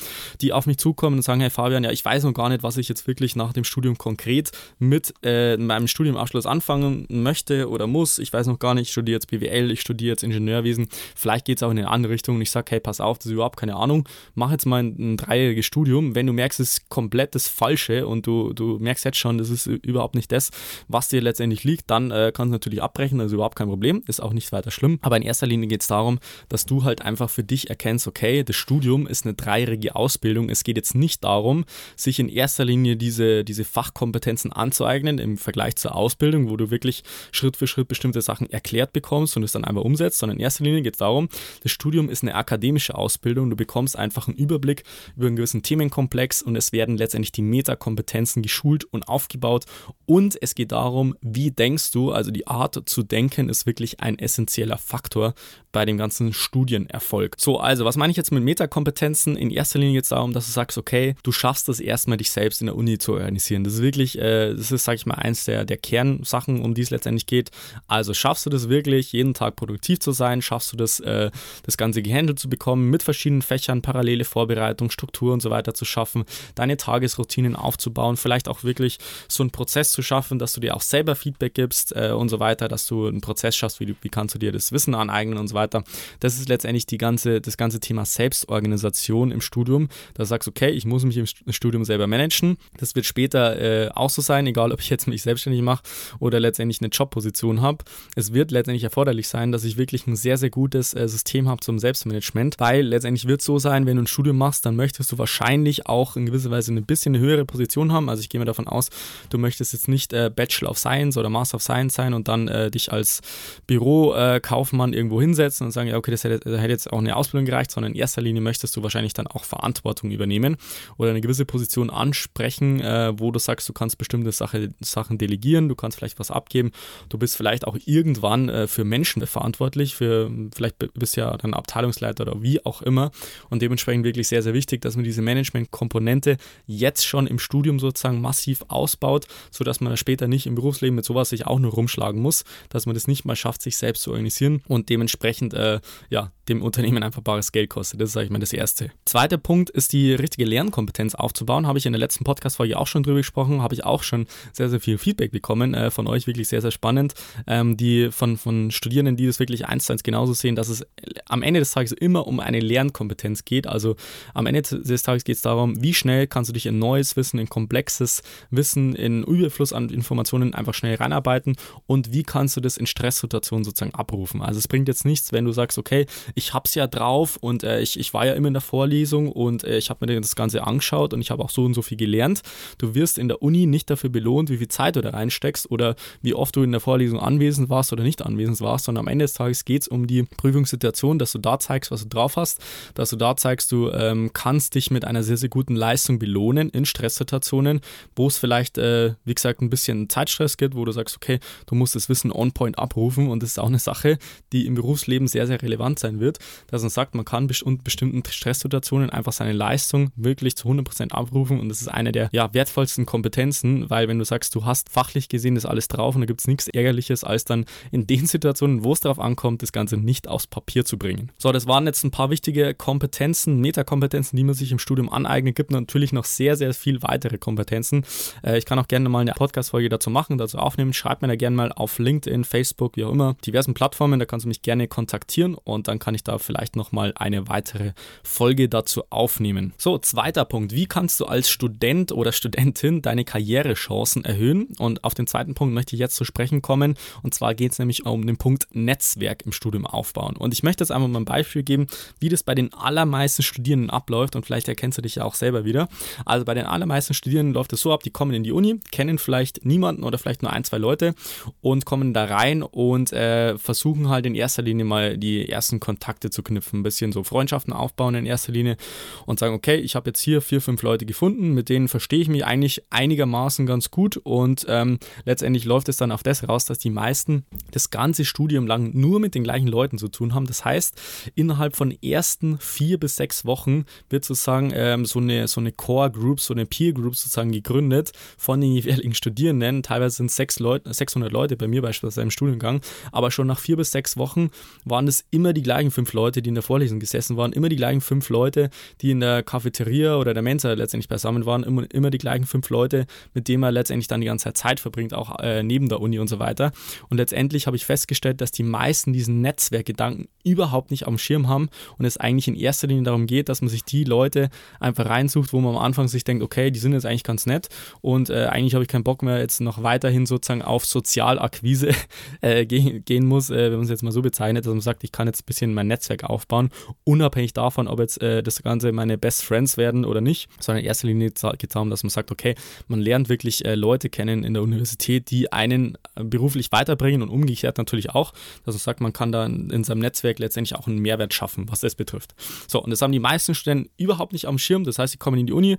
die 0.42 0.54
auf 0.54 0.66
mich 0.66 0.78
zukommen 0.78 1.18
und 1.18 1.22
sagen, 1.24 1.42
hey 1.42 1.50
Fabian, 1.50 1.84
ja, 1.84 1.89
ich 1.92 2.04
weiß 2.04 2.24
noch 2.24 2.34
gar 2.34 2.50
nicht, 2.50 2.64
was 2.64 2.78
ich 2.78 2.90
jetzt 2.90 3.08
wirklich 3.08 3.36
nach 3.36 3.54
dem 3.54 3.64
Studium 3.64 3.98
konkret 3.98 4.52
mit 4.80 5.14
äh, 5.24 5.58
meinem 5.58 5.88
Studiumabschluss 5.88 6.46
anfangen 6.46 7.06
möchte 7.10 7.70
oder 7.70 7.88
muss. 7.88 8.20
Ich 8.20 8.32
weiß 8.32 8.48
noch 8.48 8.60
gar 8.60 8.74
nicht, 8.74 8.84
ich 8.84 8.92
studiere 8.92 9.16
jetzt 9.16 9.28
BWL, 9.28 9.72
ich 9.72 9.82
studiere 9.82 10.12
jetzt 10.12 10.24
Ingenieurwesen. 10.24 10.88
Vielleicht 11.16 11.46
geht 11.46 11.58
es 11.58 11.64
auch 11.64 11.72
in 11.72 11.80
eine 11.80 11.90
andere 11.90 12.14
Richtung 12.14 12.36
und 12.38 12.42
ich 12.42 12.52
sage, 12.52 12.72
hey, 12.72 12.80
pass 12.80 13.00
auf, 13.02 13.18
das 13.18 13.28
ist 13.28 13.32
überhaupt 13.34 13.58
keine 13.58 13.76
Ahnung. 13.76 14.08
Mach 14.36 14.52
jetzt 14.52 14.66
mal 14.66 14.84
ein, 14.84 15.14
ein 15.14 15.18
dreijähriges 15.18 15.66
Studium. 15.66 16.16
Wenn 16.16 16.28
du 16.28 16.34
merkst, 16.34 16.60
es 16.60 16.74
ist 16.74 16.90
komplett 16.90 17.36
das 17.36 17.48
Falsche 17.48 18.08
und 18.08 18.28
du, 18.28 18.54
du 18.54 18.78
merkst 18.80 19.06
jetzt 19.06 19.18
schon, 19.18 19.38
das 19.38 19.50
ist 19.50 19.68
überhaupt 19.68 20.16
nicht 20.16 20.32
das, 20.32 20.50
was 20.88 21.10
dir 21.10 21.22
letztendlich 21.22 21.64
liegt, 21.64 21.90
dann 21.90 22.12
äh, 22.12 22.32
kannst 22.34 22.50
du 22.50 22.54
natürlich 22.54 22.82
abbrechen, 22.82 23.20
das 23.20 23.28
ist 23.28 23.34
überhaupt 23.34 23.56
kein 23.56 23.68
Problem, 23.68 24.04
ist 24.08 24.22
auch 24.22 24.34
nicht 24.34 24.52
weiter 24.52 24.72
schlimm. 24.72 25.00
Aber 25.02 25.18
in 25.18 25.24
erster 25.24 25.48
Linie 25.48 25.68
geht 25.68 25.82
es 25.82 25.88
darum, 25.88 26.20
dass 26.50 26.66
du 26.66 26.84
halt 26.84 27.02
einfach 27.02 27.30
für 27.30 27.44
dich 27.44 27.70
erkennst, 27.70 28.08
okay, 28.08 28.44
das 28.44 28.56
Studium 28.56 29.08
ist 29.08 29.26
eine 29.26 29.34
dreijährige 29.34 29.96
Ausbildung. 29.96 30.50
Es 30.50 30.64
geht 30.64 30.78
jetzt 30.78 30.96
nicht 30.96 31.24
darum, 31.24 31.66
sich 31.96 32.20
in 32.20 32.30
erster 32.30 32.66
Linie 32.66 32.96
diese, 32.96 33.44
diese 33.44 33.64
Fachkompetenzen 33.64 34.52
anzueignen 34.52 35.20
im 35.20 35.38
Vergleich 35.38 35.76
zur 35.76 35.96
Ausbildung, 35.96 36.50
wo 36.50 36.58
du 36.58 36.72
wirklich 36.72 37.04
Schritt 37.32 37.58
für 37.58 37.68
Schritt 37.68 37.88
bestimmte 37.88 38.22
Sachen 38.22 38.50
erklärt 38.50 38.94
bekommst 38.94 39.38
und 39.38 39.44
es 39.44 39.52
dann 39.52 39.64
einmal 39.64 39.84
umsetzt, 39.84 40.20
sondern 40.20 40.38
in 40.38 40.44
erster 40.44 40.64
Linie 40.64 40.82
geht 40.82 40.96
es 40.96 41.00
darum, 41.00 41.30
das 41.64 41.72
Studium 41.72 42.10
ist 42.10 42.24
eine 42.24 42.36
akademische 42.36 42.96
Ausbildung, 42.96 43.50
du 43.50 43.56
bekommst 43.56 43.98
einfach 43.98 44.28
einen 44.28 44.38
Überblick 44.38 44.84
über 45.16 45.28
einen 45.28 45.36
gewissen 45.36 45.64
Themenkomplex 45.64 46.42
und 46.42 46.56
es 46.56 46.72
werden 46.72 46.98
letztendlich 46.98 47.32
die 47.32 47.42
Metakompetenzen 47.42 48.42
geschult 48.42 48.86
und 48.86 49.08
aufgebaut 49.08 49.66
und 50.06 50.38
es 50.42 50.56
geht 50.56 50.72
darum, 50.72 51.16
wie 51.22 51.52
denkst 51.52 51.92
du, 51.92 52.12
also 52.12 52.32
die 52.32 52.48
Art 52.48 52.90
zu 52.90 53.04
denken 53.04 53.50
ist 53.50 53.66
wirklich 53.66 54.00
ein 54.00 54.18
essentieller 54.20 54.78
Faktor 54.78 55.34
bei 55.72 55.86
dem 55.86 55.98
ganzen 55.98 56.34
Studienerfolg. 56.34 57.36
So, 57.38 57.60
also 57.60 57.86
was 57.86 57.96
meine 57.96 58.12
ich 58.12 58.18
jetzt 58.18 58.32
mit 58.32 58.44
Metakompetenzen? 58.44 59.36
In 59.36 59.52
erster 59.52 59.80
Linie 59.80 59.96
geht 59.96 60.04
es 60.04 60.10
darum, 60.10 60.34
dass 60.34 60.48
du 60.48 60.52
sagst, 60.52 60.78
okay, 60.78 61.16
du 61.24 61.32
schaffst 61.32 61.69
es 61.72 61.80
erstmal, 61.80 62.18
dich 62.18 62.32
selbst 62.32 62.62
in 62.62 62.68
der 62.68 62.76
Uni 62.76 62.98
zu 62.98 63.14
organisieren. 63.14 63.64
Das 63.64 63.74
ist 63.74 63.82
wirklich, 63.82 64.18
äh, 64.18 64.54
das 64.54 64.72
ist, 64.72 64.86
sag 64.86 64.96
ich 64.96 65.06
mal, 65.06 65.16
eins 65.16 65.46
der, 65.46 65.66
der 65.66 65.78
Kernsachen, 65.78 66.62
um 66.62 66.74
die 66.74 66.82
es 66.82 66.90
letztendlich 66.90 67.26
geht. 67.26 67.52
Also 67.88 68.14
schaffst 68.14 68.46
du 68.46 68.50
das 68.50 68.70
wirklich, 68.70 69.12
jeden 69.14 69.34
Tag 69.34 69.56
produktiv 69.56 70.00
zu 70.00 70.12
sein? 70.12 70.42
Schaffst 70.42 70.74
du 70.74 70.78
das, 70.78 71.00
äh, 71.00 71.32
das 71.64 71.78
Ganze 71.78 72.02
gehandelt 72.02 72.40
zu 72.40 72.50
bekommen, 72.50 72.90
mit 72.90 73.04
verschiedenen 73.04 73.42
Fächern, 73.42 73.82
parallele 73.82 74.26
Vorbereitung, 74.26 74.90
Struktur 74.90 75.34
und 75.34 75.42
so 75.42 75.50
weiter 75.50 75.74
zu 75.74 75.86
schaffen, 75.86 76.26
deine 76.56 76.78
Tagesroutinen 76.78 77.56
aufzubauen, 77.56 78.18
vielleicht 78.18 78.48
auch 78.48 78.64
wirklich 78.64 78.98
so 79.28 79.44
einen 79.44 79.52
Prozess 79.52 79.92
zu 79.92 80.02
schaffen, 80.02 80.40
dass 80.40 80.54
du 80.54 80.62
dir 80.62 80.76
auch 80.76 80.82
selber 80.82 81.16
Feedback 81.16 81.54
gibst 81.54 81.96
äh, 81.96 82.12
und 82.12 82.30
so 82.30 82.40
weiter, 82.40 82.68
dass 82.68 82.88
du 82.88 83.08
einen 83.08 83.22
Prozess 83.22 83.56
schaffst, 83.56 83.80
wie, 83.80 83.96
wie 84.02 84.10
kannst 84.10 84.36
du 84.36 84.40
dir 84.40 84.52
das 84.52 84.72
Wissen 84.72 84.96
aneignen 84.96 85.38
und 85.38 85.48
so 85.48 85.56
weiter. 85.56 85.84
Das 86.20 86.40
ist 86.40 86.50
letztendlich 86.50 86.86
die 86.86 86.98
ganze, 86.98 87.42
das 87.42 87.58
ganze 87.58 87.80
Thema 87.80 88.06
Selbstorganisation 88.06 89.32
im 89.32 89.42
Studium. 89.42 89.90
Da 90.14 90.26
sagst 90.26 90.48
du, 90.48 90.52
okay, 90.52 90.70
ich 90.70 90.86
muss 90.86 91.04
mich 91.04 91.18
im 91.18 91.49
Studium 91.54 91.86
selber 91.86 92.08
managen. 92.08 92.58
Das 92.78 92.96
wird 92.96 93.06
später 93.06 93.60
äh, 93.60 93.90
auch 93.90 94.10
so 94.10 94.22
sein, 94.22 94.48
egal 94.48 94.72
ob 94.72 94.82
ich 94.82 94.90
jetzt 94.90 95.08
mich 95.08 95.22
selbstständig 95.22 95.62
mache 95.62 95.84
oder 96.20 96.40
letztendlich 96.40 96.82
eine 96.82 96.90
Jobposition 96.90 97.62
habe. 97.62 97.84
Es 98.16 98.34
wird 98.34 98.52
letztendlich 98.52 98.84
erforderlich 98.84 99.28
sein, 99.28 99.52
dass 99.52 99.64
ich 99.64 99.78
wirklich 99.78 100.08
ein 100.08 100.16
sehr, 100.16 100.38
sehr 100.38 100.50
gutes 100.50 100.94
äh, 100.94 101.08
System 101.08 101.48
habe 101.48 101.62
zum 101.62 101.80
Selbstmanagement, 101.80 102.56
weil 102.60 102.86
letztendlich 102.86 103.28
wird 103.28 103.42
es 103.42 103.46
so 103.46 103.60
sein, 103.60 103.86
wenn 103.86 103.98
du 103.98 104.04
ein 104.04 104.08
Studium 104.08 104.38
machst, 104.38 104.66
dann 104.66 104.76
möchtest 104.76 105.12
du 105.12 105.18
wahrscheinlich 105.18 105.88
auch 105.88 106.16
in 106.16 106.26
gewisser 106.26 106.52
Weise 106.52 106.74
ein 106.74 106.86
bisschen 106.86 107.16
eine 107.16 107.24
höhere 107.24 107.46
Position 107.46 107.92
haben. 107.92 108.10
Also 108.10 108.22
ich 108.22 108.30
gehe 108.30 108.40
mir 108.40 108.46
davon 108.46 108.68
aus, 108.68 108.90
du 109.30 109.38
möchtest 109.38 109.74
jetzt 109.74 109.88
nicht 109.88 110.14
äh, 110.14 110.32
Bachelor 110.34 110.72
of 110.72 110.78
Science 110.78 111.18
oder 111.18 111.30
Master 111.30 111.56
of 111.56 111.62
Science 111.62 111.96
sein 111.96 112.14
und 112.14 112.28
dann 112.28 112.48
äh, 112.48 112.72
dich 112.72 112.92
als 112.92 113.22
Bürokaufmann 113.68 114.94
irgendwo 114.94 115.22
hinsetzen 115.22 115.66
und 115.66 115.72
sagen, 115.72 115.90
ja, 115.90 115.98
okay, 115.98 116.12
das 116.12 116.24
hätte, 116.24 116.40
das 116.40 116.60
hätte, 116.60 116.72
jetzt 116.72 116.92
auch 116.92 117.00
eine 117.00 117.16
Ausbildung 117.16 117.46
gereicht, 117.46 117.72
sondern 117.72 117.94
in 117.94 118.00
erster 118.00 118.22
Linie 118.22 118.42
möchtest 118.42 118.76
du 118.76 118.84
wahrscheinlich 118.84 119.14
dann 119.14 119.28
auch 119.28 119.44
Verantwortung 119.44 120.12
übernehmen 120.12 120.58
oder 120.98 121.12
eine 121.12 121.22
gewisse 121.22 121.39
gewisse 121.40 121.46
Positionen 121.46 121.90
ansprechen, 121.90 122.82
äh, 122.82 123.14
wo 123.18 123.32
du 123.32 123.40
sagst, 123.40 123.68
du 123.70 123.74
kannst 123.74 123.98
bestimmte 123.98 124.32
Sache, 124.32 124.70
Sachen 124.82 125.18
delegieren, 125.18 125.70
du 125.70 125.76
kannst 125.76 125.98
vielleicht 125.98 126.20
was 126.20 126.32
abgeben, 126.32 126.72
du 127.10 127.18
bist 127.18 127.38
vielleicht 127.38 127.66
auch 127.66 127.78
irgendwann 127.86 128.50
äh, 128.50 128.68
für 128.68 128.84
Menschen 128.84 129.26
verantwortlich, 129.26 129.96
für 129.96 130.30
vielleicht 130.54 130.78
bist 130.94 131.16
ja 131.16 131.36
dann 131.38 131.54
Abteilungsleiter 131.54 132.24
oder 132.24 132.42
wie 132.42 132.66
auch 132.66 132.82
immer. 132.82 133.12
Und 133.50 133.62
dementsprechend 133.62 134.04
wirklich 134.06 134.28
sehr, 134.28 134.42
sehr 134.42 134.54
wichtig, 134.54 134.82
dass 134.82 134.96
man 134.96 135.06
diese 135.06 135.22
Management-Komponente 135.22 136.38
jetzt 136.66 137.06
schon 137.06 137.28
im 137.28 137.40
Studium 137.40 137.80
sozusagen 137.80 138.22
massiv 138.22 138.64
ausbaut, 138.68 139.28
sodass 139.52 139.80
man 139.80 139.96
später 139.98 140.28
nicht 140.28 140.46
im 140.46 140.56
Berufsleben 140.56 140.96
mit 140.96 141.06
sowas 141.06 141.30
sich 141.30 141.48
auch 141.48 141.60
nur 141.60 141.72
rumschlagen 141.72 142.22
muss, 142.22 142.44
dass 142.70 142.86
man 142.86 142.96
das 142.96 143.08
nicht 143.08 143.26
mal 143.26 143.36
schafft, 143.36 143.62
sich 143.62 143.78
selbst 143.78 144.04
zu 144.04 144.12
organisieren 144.12 144.62
und 144.68 144.90
dementsprechend 144.90 145.54
äh, 145.54 145.80
ja, 146.10 146.32
dem 146.50 146.62
Unternehmen 146.62 147.04
einfach 147.04 147.22
bares 147.22 147.52
Geld 147.52 147.70
kostet. 147.70 148.02
Das 148.02 148.10
ist, 148.10 148.14
sage 148.14 148.26
ich 148.26 148.32
mal, 148.32 148.40
das 148.40 148.54
Erste. 148.54 148.92
Zweiter 149.06 149.38
Punkt 149.38 149.70
ist 149.70 149.94
die 149.94 150.14
richtige 150.14 150.46
Lernkompetenz 150.46 151.16
aufzubauen. 151.16 151.68
Habe 151.68 151.78
ich 151.78 151.86
in 151.86 151.94
der 151.94 152.00
letzten 152.00 152.24
Podcast-Folge 152.24 152.78
auch 152.78 152.88
schon 152.88 153.04
drüber 153.04 153.18
gesprochen, 153.18 153.62
habe 153.62 153.74
ich 153.74 153.86
auch 153.86 154.04
schon 154.04 154.28
sehr, 154.52 154.70
sehr 154.70 154.80
viel 154.80 154.98
Feedback 154.98 155.32
bekommen 155.32 155.74
äh, 155.74 155.92
von 155.92 156.08
euch, 156.08 156.28
wirklich 156.28 156.48
sehr, 156.48 156.62
sehr 156.62 156.72
spannend. 156.72 157.14
Ähm, 157.48 157.78
die 157.78 158.12
von, 158.12 158.38
von 158.38 158.72
Studierenden, 158.72 159.16
die 159.16 159.28
das 159.28 159.40
wirklich 159.40 159.68
eins 159.68 159.86
zu 159.86 159.94
eins 159.94 160.04
genauso 160.04 160.34
sehen, 160.34 160.56
dass 160.56 160.70
es 160.70 160.86
am 161.26 161.44
Ende 161.44 161.60
des 161.60 161.72
Tages 161.72 161.92
immer 161.92 162.28
um 162.28 162.40
eine 162.40 162.60
Lernkompetenz 162.60 163.46
geht. 163.46 163.68
Also 163.68 163.96
am 164.34 164.46
Ende 164.46 164.62
des 164.62 165.02
Tages 165.02 165.24
geht 165.24 165.36
es 165.36 165.42
darum, 165.42 165.82
wie 165.82 165.94
schnell 165.94 166.28
kannst 166.28 166.50
du 166.50 166.54
dich 166.54 166.66
in 166.66 166.80
neues 166.80 167.16
Wissen, 167.16 167.40
in 167.40 167.50
komplexes 167.50 168.24
Wissen, 168.50 168.96
in 168.96 169.24
Überfluss 169.24 169.74
an 169.74 169.90
Informationen 169.90 170.54
einfach 170.54 170.74
schnell 170.74 170.96
reinarbeiten 170.96 171.56
und 171.86 172.14
wie 172.14 172.24
kannst 172.24 172.58
du 172.58 172.62
das 172.62 172.78
in 172.78 172.88
Stresssituationen 172.88 173.64
sozusagen 173.64 173.94
abrufen. 173.94 174.42
Also 174.42 174.60
es 174.60 174.68
bringt 174.68 174.88
jetzt 174.88 175.06
nichts, 175.06 175.32
wenn 175.32 175.46
du 175.46 175.52
sagst, 175.52 175.78
okay, 175.78 176.06
ich 176.40 176.54
habe 176.54 176.64
es 176.66 176.74
ja 176.74 176.88
drauf 176.88 177.38
und 177.40 177.64
äh, 177.64 177.82
ich, 177.82 178.00
ich 178.00 178.14
war 178.14 178.26
ja 178.26 178.34
immer 178.34 178.48
in 178.48 178.54
der 178.54 178.62
Vorlesung 178.62 179.32
und 179.32 179.64
äh, 179.64 179.78
ich 179.78 179.90
habe 179.90 180.06
mir 180.06 180.20
das 180.20 180.36
Ganze 180.36 180.66
angeschaut 180.66 181.14
und 181.14 181.22
ich 181.22 181.32
habe 181.32 181.44
auch 181.44 181.50
so 181.50 181.66
und 181.66 181.74
so 181.74 181.82
viel 181.82 181.98
gelernt. 181.98 182.42
Du 182.78 182.96
wirst 182.96 183.18
in 183.18 183.28
der 183.28 183.42
Uni 183.42 183.66
nicht 183.66 183.90
dafür 183.90 184.10
belohnt, 184.10 184.50
wie 184.50 184.58
viel 184.58 184.70
Zeit 184.70 184.96
du 184.96 185.02
da 185.02 185.10
reinsteckst 185.10 185.70
oder 185.70 185.96
wie 186.22 186.34
oft 186.34 186.56
du 186.56 186.64
in 186.64 186.72
der 186.72 186.80
Vorlesung 186.80 187.20
anwesend 187.20 187.70
warst 187.70 187.94
oder 187.94 188.04
nicht 188.04 188.22
anwesend 188.22 188.62
warst, 188.62 188.86
sondern 188.86 189.06
am 189.06 189.08
Ende 189.10 189.26
des 189.26 189.34
Tages 189.34 189.66
geht 189.66 189.84
es 189.84 189.88
um 189.90 190.08
die 190.08 190.24
Prüfungssituation, 190.24 191.20
dass 191.20 191.34
du 191.34 191.40
da 191.40 191.60
zeigst, 191.60 191.92
was 191.92 192.04
du 192.04 192.08
drauf 192.08 192.38
hast, 192.38 192.62
dass 192.94 193.10
du 193.10 193.18
da 193.18 193.36
zeigst, 193.36 193.72
du 193.72 193.92
ähm, 193.92 194.32
kannst 194.34 194.76
dich 194.76 194.92
mit 194.92 195.04
einer 195.04 195.24
sehr, 195.24 195.38
sehr 195.38 195.50
guten 195.50 195.76
Leistung 195.76 196.20
belohnen 196.20 196.70
in 196.70 196.86
Stresssituationen, 196.86 197.82
wo 198.16 198.28
es 198.28 198.38
vielleicht, 198.38 198.78
äh, 198.78 199.16
wie 199.26 199.36
gesagt, 199.36 199.62
ein 199.62 199.70
bisschen 199.70 200.08
Zeitstress 200.08 200.56
gibt, 200.56 200.76
wo 200.76 200.86
du 200.86 200.94
sagst, 200.94 201.18
okay, 201.18 201.40
du 201.66 201.76
musst 201.76 201.96
das 201.96 202.08
Wissen 202.08 202.32
on 202.32 202.54
point 202.54 202.80
abrufen 202.80 203.30
und 203.30 203.44
das 203.44 203.50
ist 203.52 203.60
auch 203.60 203.68
eine 203.68 203.80
Sache, 203.80 204.18
die 204.54 204.66
im 204.66 204.76
Berufsleben 204.76 205.28
sehr, 205.28 205.46
sehr 205.48 205.62
relevant 205.62 206.00
sein 206.00 206.20
wird, 206.22 206.29
dass 206.68 206.82
man 206.82 206.90
sagt, 206.90 207.16
man 207.16 207.26
kann 207.26 207.50
unter 207.64 207.84
bestimmten 207.84 208.22
Stresssituationen 208.30 209.10
einfach 209.10 209.32
seine 209.32 209.54
Leistung 209.54 210.12
wirklich 210.16 210.56
zu 210.56 210.68
100% 210.68 211.12
abrufen 211.12 211.60
und 211.60 211.70
das 211.70 211.82
ist 211.82 211.88
eine 211.88 212.12
der 212.12 212.30
ja, 212.32 212.54
wertvollsten 212.54 213.06
Kompetenzen, 213.06 213.90
weil 213.90 214.08
wenn 214.08 214.20
du 214.20 214.26
sagst, 214.26 214.54
du 214.56 214.66
hast 214.66 214.90
fachlich 214.90 215.30
gesehen 215.30 215.56
das 215.56 215.66
alles 215.66 215.88
drauf 215.88 216.16
und 216.16 216.22
da 216.22 216.26
gibt 216.26 216.42
es 216.42 216.48
nichts 216.48 216.68
Ärgerliches, 216.68 217.24
als 217.24 217.46
dann 217.46 217.66
in 217.92 218.08
den 218.08 218.26
Situationen, 218.26 218.84
wo 218.84 218.94
es 218.94 219.00
darauf 219.00 219.20
ankommt, 219.20 219.62
das 219.62 219.72
Ganze 219.72 219.98
nicht 219.98 220.28
aufs 220.28 220.48
Papier 220.48 220.86
zu 220.86 220.98
bringen. 220.98 221.32
So, 221.38 221.52
das 221.52 221.68
waren 221.68 221.86
jetzt 221.86 222.04
ein 222.04 222.12
paar 222.12 222.30
wichtige 222.30 222.74
Kompetenzen, 222.74 223.60
Metakompetenzen, 223.60 224.38
die 224.38 224.44
man 224.44 224.56
sich 224.56 224.72
im 224.72 224.80
Studium 224.80 225.10
aneignet. 225.10 225.56
Gibt 225.56 225.72
natürlich 225.72 226.14
noch 226.14 226.26
sehr, 226.26 226.56
sehr 226.56 226.74
viel 226.74 227.02
weitere 227.02 227.38
Kompetenzen. 227.38 228.06
Äh, 228.44 228.58
ich 228.58 228.66
kann 228.66 228.80
auch 228.80 228.88
gerne 228.88 229.10
mal 229.10 229.20
eine 229.20 229.34
Podcast-Folge 229.34 229.90
dazu 229.90 230.10
machen, 230.10 230.38
dazu 230.38 230.58
aufnehmen. 230.58 230.94
Schreib 230.94 231.22
mir 231.22 231.28
da 231.28 231.36
gerne 231.36 231.56
mal 231.56 231.72
auf 231.72 232.00
LinkedIn, 232.00 232.44
Facebook, 232.44 232.98
wie 232.98 233.04
auch 233.04 233.12
immer, 233.12 233.36
diversen 233.46 233.74
Plattformen. 233.74 234.20
Da 234.20 234.26
kannst 234.26 234.46
du 234.46 234.48
mich 234.48 234.62
gerne 234.62 234.88
kontaktieren 234.88 235.56
und 235.56 235.88
dann 235.88 236.00
kann 236.00 236.16
ich 236.16 236.19
da 236.24 236.38
vielleicht 236.38 236.76
nochmal 236.76 237.14
eine 237.16 237.48
weitere 237.48 237.94
Folge 238.24 238.70
dazu 238.70 239.04
aufnehmen. 239.10 239.74
So, 239.78 239.98
zweiter 239.98 240.46
Punkt. 240.46 240.74
Wie 240.74 240.86
kannst 240.86 241.20
du 241.20 241.26
als 241.26 241.50
Student 241.50 242.12
oder 242.12 242.32
Studentin 242.32 243.02
deine 243.02 243.26
Karrierechancen 243.26 244.26
erhöhen? 244.26 244.68
Und 244.78 245.04
auf 245.04 245.14
den 245.14 245.28
zweiten 245.28 245.54
Punkt 245.54 245.74
möchte 245.74 245.96
ich 245.96 246.00
jetzt 246.00 246.16
zu 246.16 246.26
sprechen 246.26 246.62
kommen. 246.62 246.96
Und 247.24 247.34
zwar 247.34 247.56
geht 247.56 247.72
es 247.72 247.80
nämlich 247.80 248.06
um 248.06 248.26
den 248.26 248.38
Punkt 248.38 248.68
Netzwerk 248.72 249.46
im 249.46 249.52
Studium 249.52 249.86
aufbauen. 249.86 250.36
Und 250.36 250.54
ich 250.54 250.64
möchte 250.64 250.84
jetzt 250.84 250.92
einfach 250.92 251.08
mal 251.08 251.20
ein 251.20 251.26
Beispiel 251.26 251.64
geben, 251.64 251.88
wie 252.20 252.30
das 252.30 252.44
bei 252.44 252.56
den 252.56 252.74
allermeisten 252.74 253.44
Studierenden 253.44 253.90
abläuft. 253.90 254.36
Und 254.36 254.46
vielleicht 254.46 254.68
erkennst 254.68 254.98
du 254.98 255.02
dich 255.02 255.16
ja 255.16 255.24
auch 255.24 255.36
selber 255.36 255.66
wieder. 255.66 255.88
Also 256.26 256.46
bei 256.46 256.54
den 256.54 256.66
allermeisten 256.66 257.14
Studierenden 257.14 257.54
läuft 257.54 257.74
es 257.74 257.82
so 257.82 257.94
ab, 257.94 258.04
die 258.04 258.12
kommen 258.12 258.34
in 258.34 258.44
die 258.44 258.52
Uni, 258.52 258.80
kennen 258.92 259.18
vielleicht 259.18 259.66
niemanden 259.66 260.04
oder 260.04 260.18
vielleicht 260.18 260.42
nur 260.42 260.52
ein, 260.52 260.64
zwei 260.64 260.78
Leute 260.78 261.14
und 261.62 261.86
kommen 261.86 262.14
da 262.14 262.26
rein 262.26 262.64
und 262.64 263.14
äh, 263.14 263.58
versuchen 263.58 264.10
halt 264.10 264.26
in 264.26 264.36
erster 264.36 264.62
Linie 264.62 264.86
mal 264.86 265.18
die 265.18 265.48
ersten 265.48 265.80
Kontakte 265.80 265.99
zu 266.00 266.44
knüpfen, 266.44 266.80
ein 266.80 266.84
bisschen 266.84 267.12
so 267.12 267.24
Freundschaften 267.24 267.74
aufbauen 267.74 268.16
in 268.16 268.26
erster 268.26 268.52
Linie 268.52 268.78
und 269.26 269.40
sagen, 269.40 269.54
okay, 269.54 269.76
ich 269.76 269.96
habe 269.96 270.10
jetzt 270.10 270.22
hier 270.22 270.42
vier, 270.42 270.62
fünf 270.62 270.82
Leute 270.82 271.06
gefunden, 271.06 271.54
mit 271.54 271.70
denen 271.70 271.88
verstehe 271.88 272.20
ich 272.20 272.30
mich 272.30 272.46
eigentlich 272.46 272.84
einigermaßen 272.90 273.66
ganz 273.66 273.92
gut 273.92 274.18
und 274.18 274.66
ähm, 274.70 275.00
letztendlich 275.26 275.66
läuft 275.66 275.90
es 275.90 275.98
dann 275.98 276.12
auf 276.12 276.24
das 276.24 276.48
raus, 276.48 276.66
dass 276.66 276.80
die 276.80 276.90
meisten 276.90 277.46
das 277.72 277.90
ganze 277.90 278.26
Studium 278.26 278.68
lang 278.68 278.92
nur 278.94 279.20
mit 279.20 279.36
den 279.36 279.44
gleichen 279.44 279.68
Leuten 279.68 279.98
zu 279.98 280.08
tun 280.08 280.34
haben. 280.34 280.48
Das 280.48 280.66
heißt, 280.66 281.00
innerhalb 281.36 281.76
von 281.76 281.92
ersten 282.02 282.58
vier 282.60 283.00
bis 283.00 283.16
sechs 283.16 283.46
Wochen 283.46 283.86
wird 284.10 284.26
sozusagen 284.26 284.72
ähm, 284.74 285.06
so 285.06 285.20
eine, 285.20 285.48
so 285.48 285.60
eine 285.60 285.72
Core 285.72 286.12
Group, 286.12 286.40
so 286.40 286.54
eine 286.54 286.66
Peer 286.66 286.94
Group 286.94 287.16
sozusagen 287.16 287.52
gegründet 287.52 288.12
von 288.38 288.62
den 288.62 288.72
jeweiligen 288.72 289.14
Studierenden. 289.14 289.84
Teilweise 289.84 290.18
sind 290.18 290.60
Leute, 290.60 290.94
600 290.94 291.32
Leute 291.32 291.58
bei 291.58 291.68
mir 291.68 291.82
beispielsweise 291.82 292.22
im 292.22 292.32
Studiengang, 292.32 292.82
aber 293.12 293.32
schon 293.32 293.48
nach 293.48 293.60
vier 293.60 293.78
bis 293.78 293.92
sechs 293.92 294.18
Wochen 294.18 294.50
waren 294.86 295.08
es 295.08 295.26
immer 295.32 295.54
die 295.54 295.64
gleichen 295.64 295.89
fünf 295.92 296.14
Leute, 296.14 296.42
die 296.42 296.50
in 296.50 296.56
der 296.56 296.64
Vorlesung 296.64 297.00
gesessen 297.00 297.38
waren, 297.38 297.54
immer 297.54 297.70
die 297.70 297.76
gleichen 297.76 298.02
fünf 298.02 298.30
Leute, 298.30 298.70
die 299.02 299.12
in 299.12 299.20
der 299.20 299.44
Cafeteria 299.44 300.16
oder 300.16 300.34
der 300.34 300.44
Mensa 300.44 300.74
letztendlich 300.74 301.10
beisammen 301.10 301.46
waren, 301.46 301.64
immer, 301.64 301.84
immer 301.92 302.10
die 302.10 302.18
gleichen 302.18 302.46
fünf 302.46 302.70
Leute, 302.70 303.06
mit 303.34 303.48
denen 303.48 303.62
man 303.62 303.74
letztendlich 303.74 304.08
dann 304.08 304.22
die 304.22 304.28
ganze 304.28 304.46
Zeit 304.54 304.58
Zeit 304.58 304.80
verbringt, 304.80 305.14
auch 305.14 305.40
äh, 305.40 305.64
neben 305.64 305.90
der 305.90 306.02
Uni 306.02 306.20
und 306.20 306.28
so 306.28 306.40
weiter. 306.40 306.72
Und 307.10 307.18
letztendlich 307.18 307.68
habe 307.68 307.76
ich 307.76 307.86
festgestellt, 307.86 308.42
dass 308.42 308.52
die 308.52 308.64
meisten 308.64 309.14
diesen 309.14 309.42
Netzwerkgedanken 309.42 310.28
überhaupt 310.44 310.92
nicht 310.92 311.06
dem 311.06 311.18
Schirm 311.18 311.48
haben 311.48 311.70
und 311.98 312.06
es 312.06 312.18
eigentlich 312.18 312.48
in 312.48 312.56
erster 312.56 312.88
Linie 312.88 313.04
darum 313.04 313.28
geht, 313.28 313.50
dass 313.50 313.62
man 313.62 313.70
sich 313.70 313.84
die 313.84 314.04
Leute 314.04 314.50
einfach 314.80 315.06
reinsucht, 315.08 315.54
wo 315.54 315.60
man 315.60 315.76
am 315.76 315.82
Anfang 315.82 316.08
sich 316.08 316.24
denkt, 316.24 316.44
okay, 316.44 316.72
die 316.72 316.80
sind 316.80 316.94
jetzt 316.94 317.06
eigentlich 317.06 317.24
ganz 317.24 317.46
nett 317.46 317.68
und 318.02 318.30
äh, 318.30 318.46
eigentlich 318.46 318.74
habe 318.74 318.84
ich 318.84 318.88
keinen 318.88 319.04
Bock 319.04 319.22
mehr, 319.22 319.40
jetzt 319.40 319.60
noch 319.62 319.84
weiterhin 319.84 320.26
sozusagen 320.26 320.62
auf 320.62 320.86
Sozialakquise 320.86 321.92
äh, 322.42 322.66
gehen, 322.66 323.04
gehen 323.06 323.26
muss, 323.26 323.50
äh, 323.50 323.66
wenn 323.66 323.74
man 323.74 323.84
es 323.84 323.90
jetzt 323.90 324.04
mal 324.04 324.12
so 324.12 324.22
bezeichnet, 324.22 324.66
dass 324.66 324.74
man 324.74 324.82
sagt, 324.82 325.04
ich 325.04 325.12
kann 325.12 325.28
jetzt 325.28 325.42
ein 325.42 325.46
bisschen 325.46 325.74
mein 325.80 325.88
Netzwerk 325.88 326.26
aufbauen, 326.26 326.70
unabhängig 327.06 327.54
davon, 327.54 327.88
ob 327.88 328.00
jetzt 328.00 328.22
äh, 328.22 328.44
das 328.44 328.62
Ganze 328.62 328.92
meine 328.92 329.18
Best 329.18 329.44
Friends 329.44 329.78
werden 329.78 330.04
oder 330.06 330.22
nicht, 330.22 330.50
sondern 330.60 330.82
in 330.82 330.88
erster 330.88 331.08
Linie 331.08 331.30
geht 331.30 331.64
es 331.64 331.70
darum, 331.70 331.90
dass 331.90 332.04
man 332.04 332.10
sagt, 332.10 332.32
okay, 332.32 332.56
man 332.88 333.00
lernt 333.00 333.30
wirklich 333.30 333.66
äh, 333.66 333.76
Leute 333.76 334.10
kennen 334.10 334.44
in 334.44 334.54
der 334.54 334.64
Universität, 334.64 335.32
die 335.32 335.52
einen 335.54 335.98
äh, 336.16 336.24
beruflich 336.24 336.72
weiterbringen 336.72 337.22
und 337.22 337.30
umgekehrt 337.30 337.78
natürlich 337.78 338.10
auch, 338.10 338.34
dass 338.66 338.76
man 338.76 338.80
sagt, 338.80 339.02
man 339.02 339.14
kann 339.14 339.32
da 339.32 339.46
in 339.46 339.84
seinem 339.84 340.00
Netzwerk 340.00 340.40
letztendlich 340.40 340.78
auch 340.78 340.88
einen 340.88 341.00
Mehrwert 341.00 341.34
schaffen, 341.34 341.66
was 341.70 341.80
das 341.80 341.96
betrifft. 341.96 342.36
So, 342.68 342.84
und 342.84 342.90
das 342.90 343.02
haben 343.02 343.12
die 343.12 343.20
meisten 343.20 343.56
Studenten 343.56 343.90
überhaupt 343.98 344.34
nicht 344.34 344.46
am 344.46 344.58
Schirm, 344.58 344.84
das 344.84 345.00
heißt, 345.00 345.14
sie 345.14 345.18
kommen 345.18 345.40
in 345.40 345.48
die 345.48 345.54
Uni, 345.54 345.78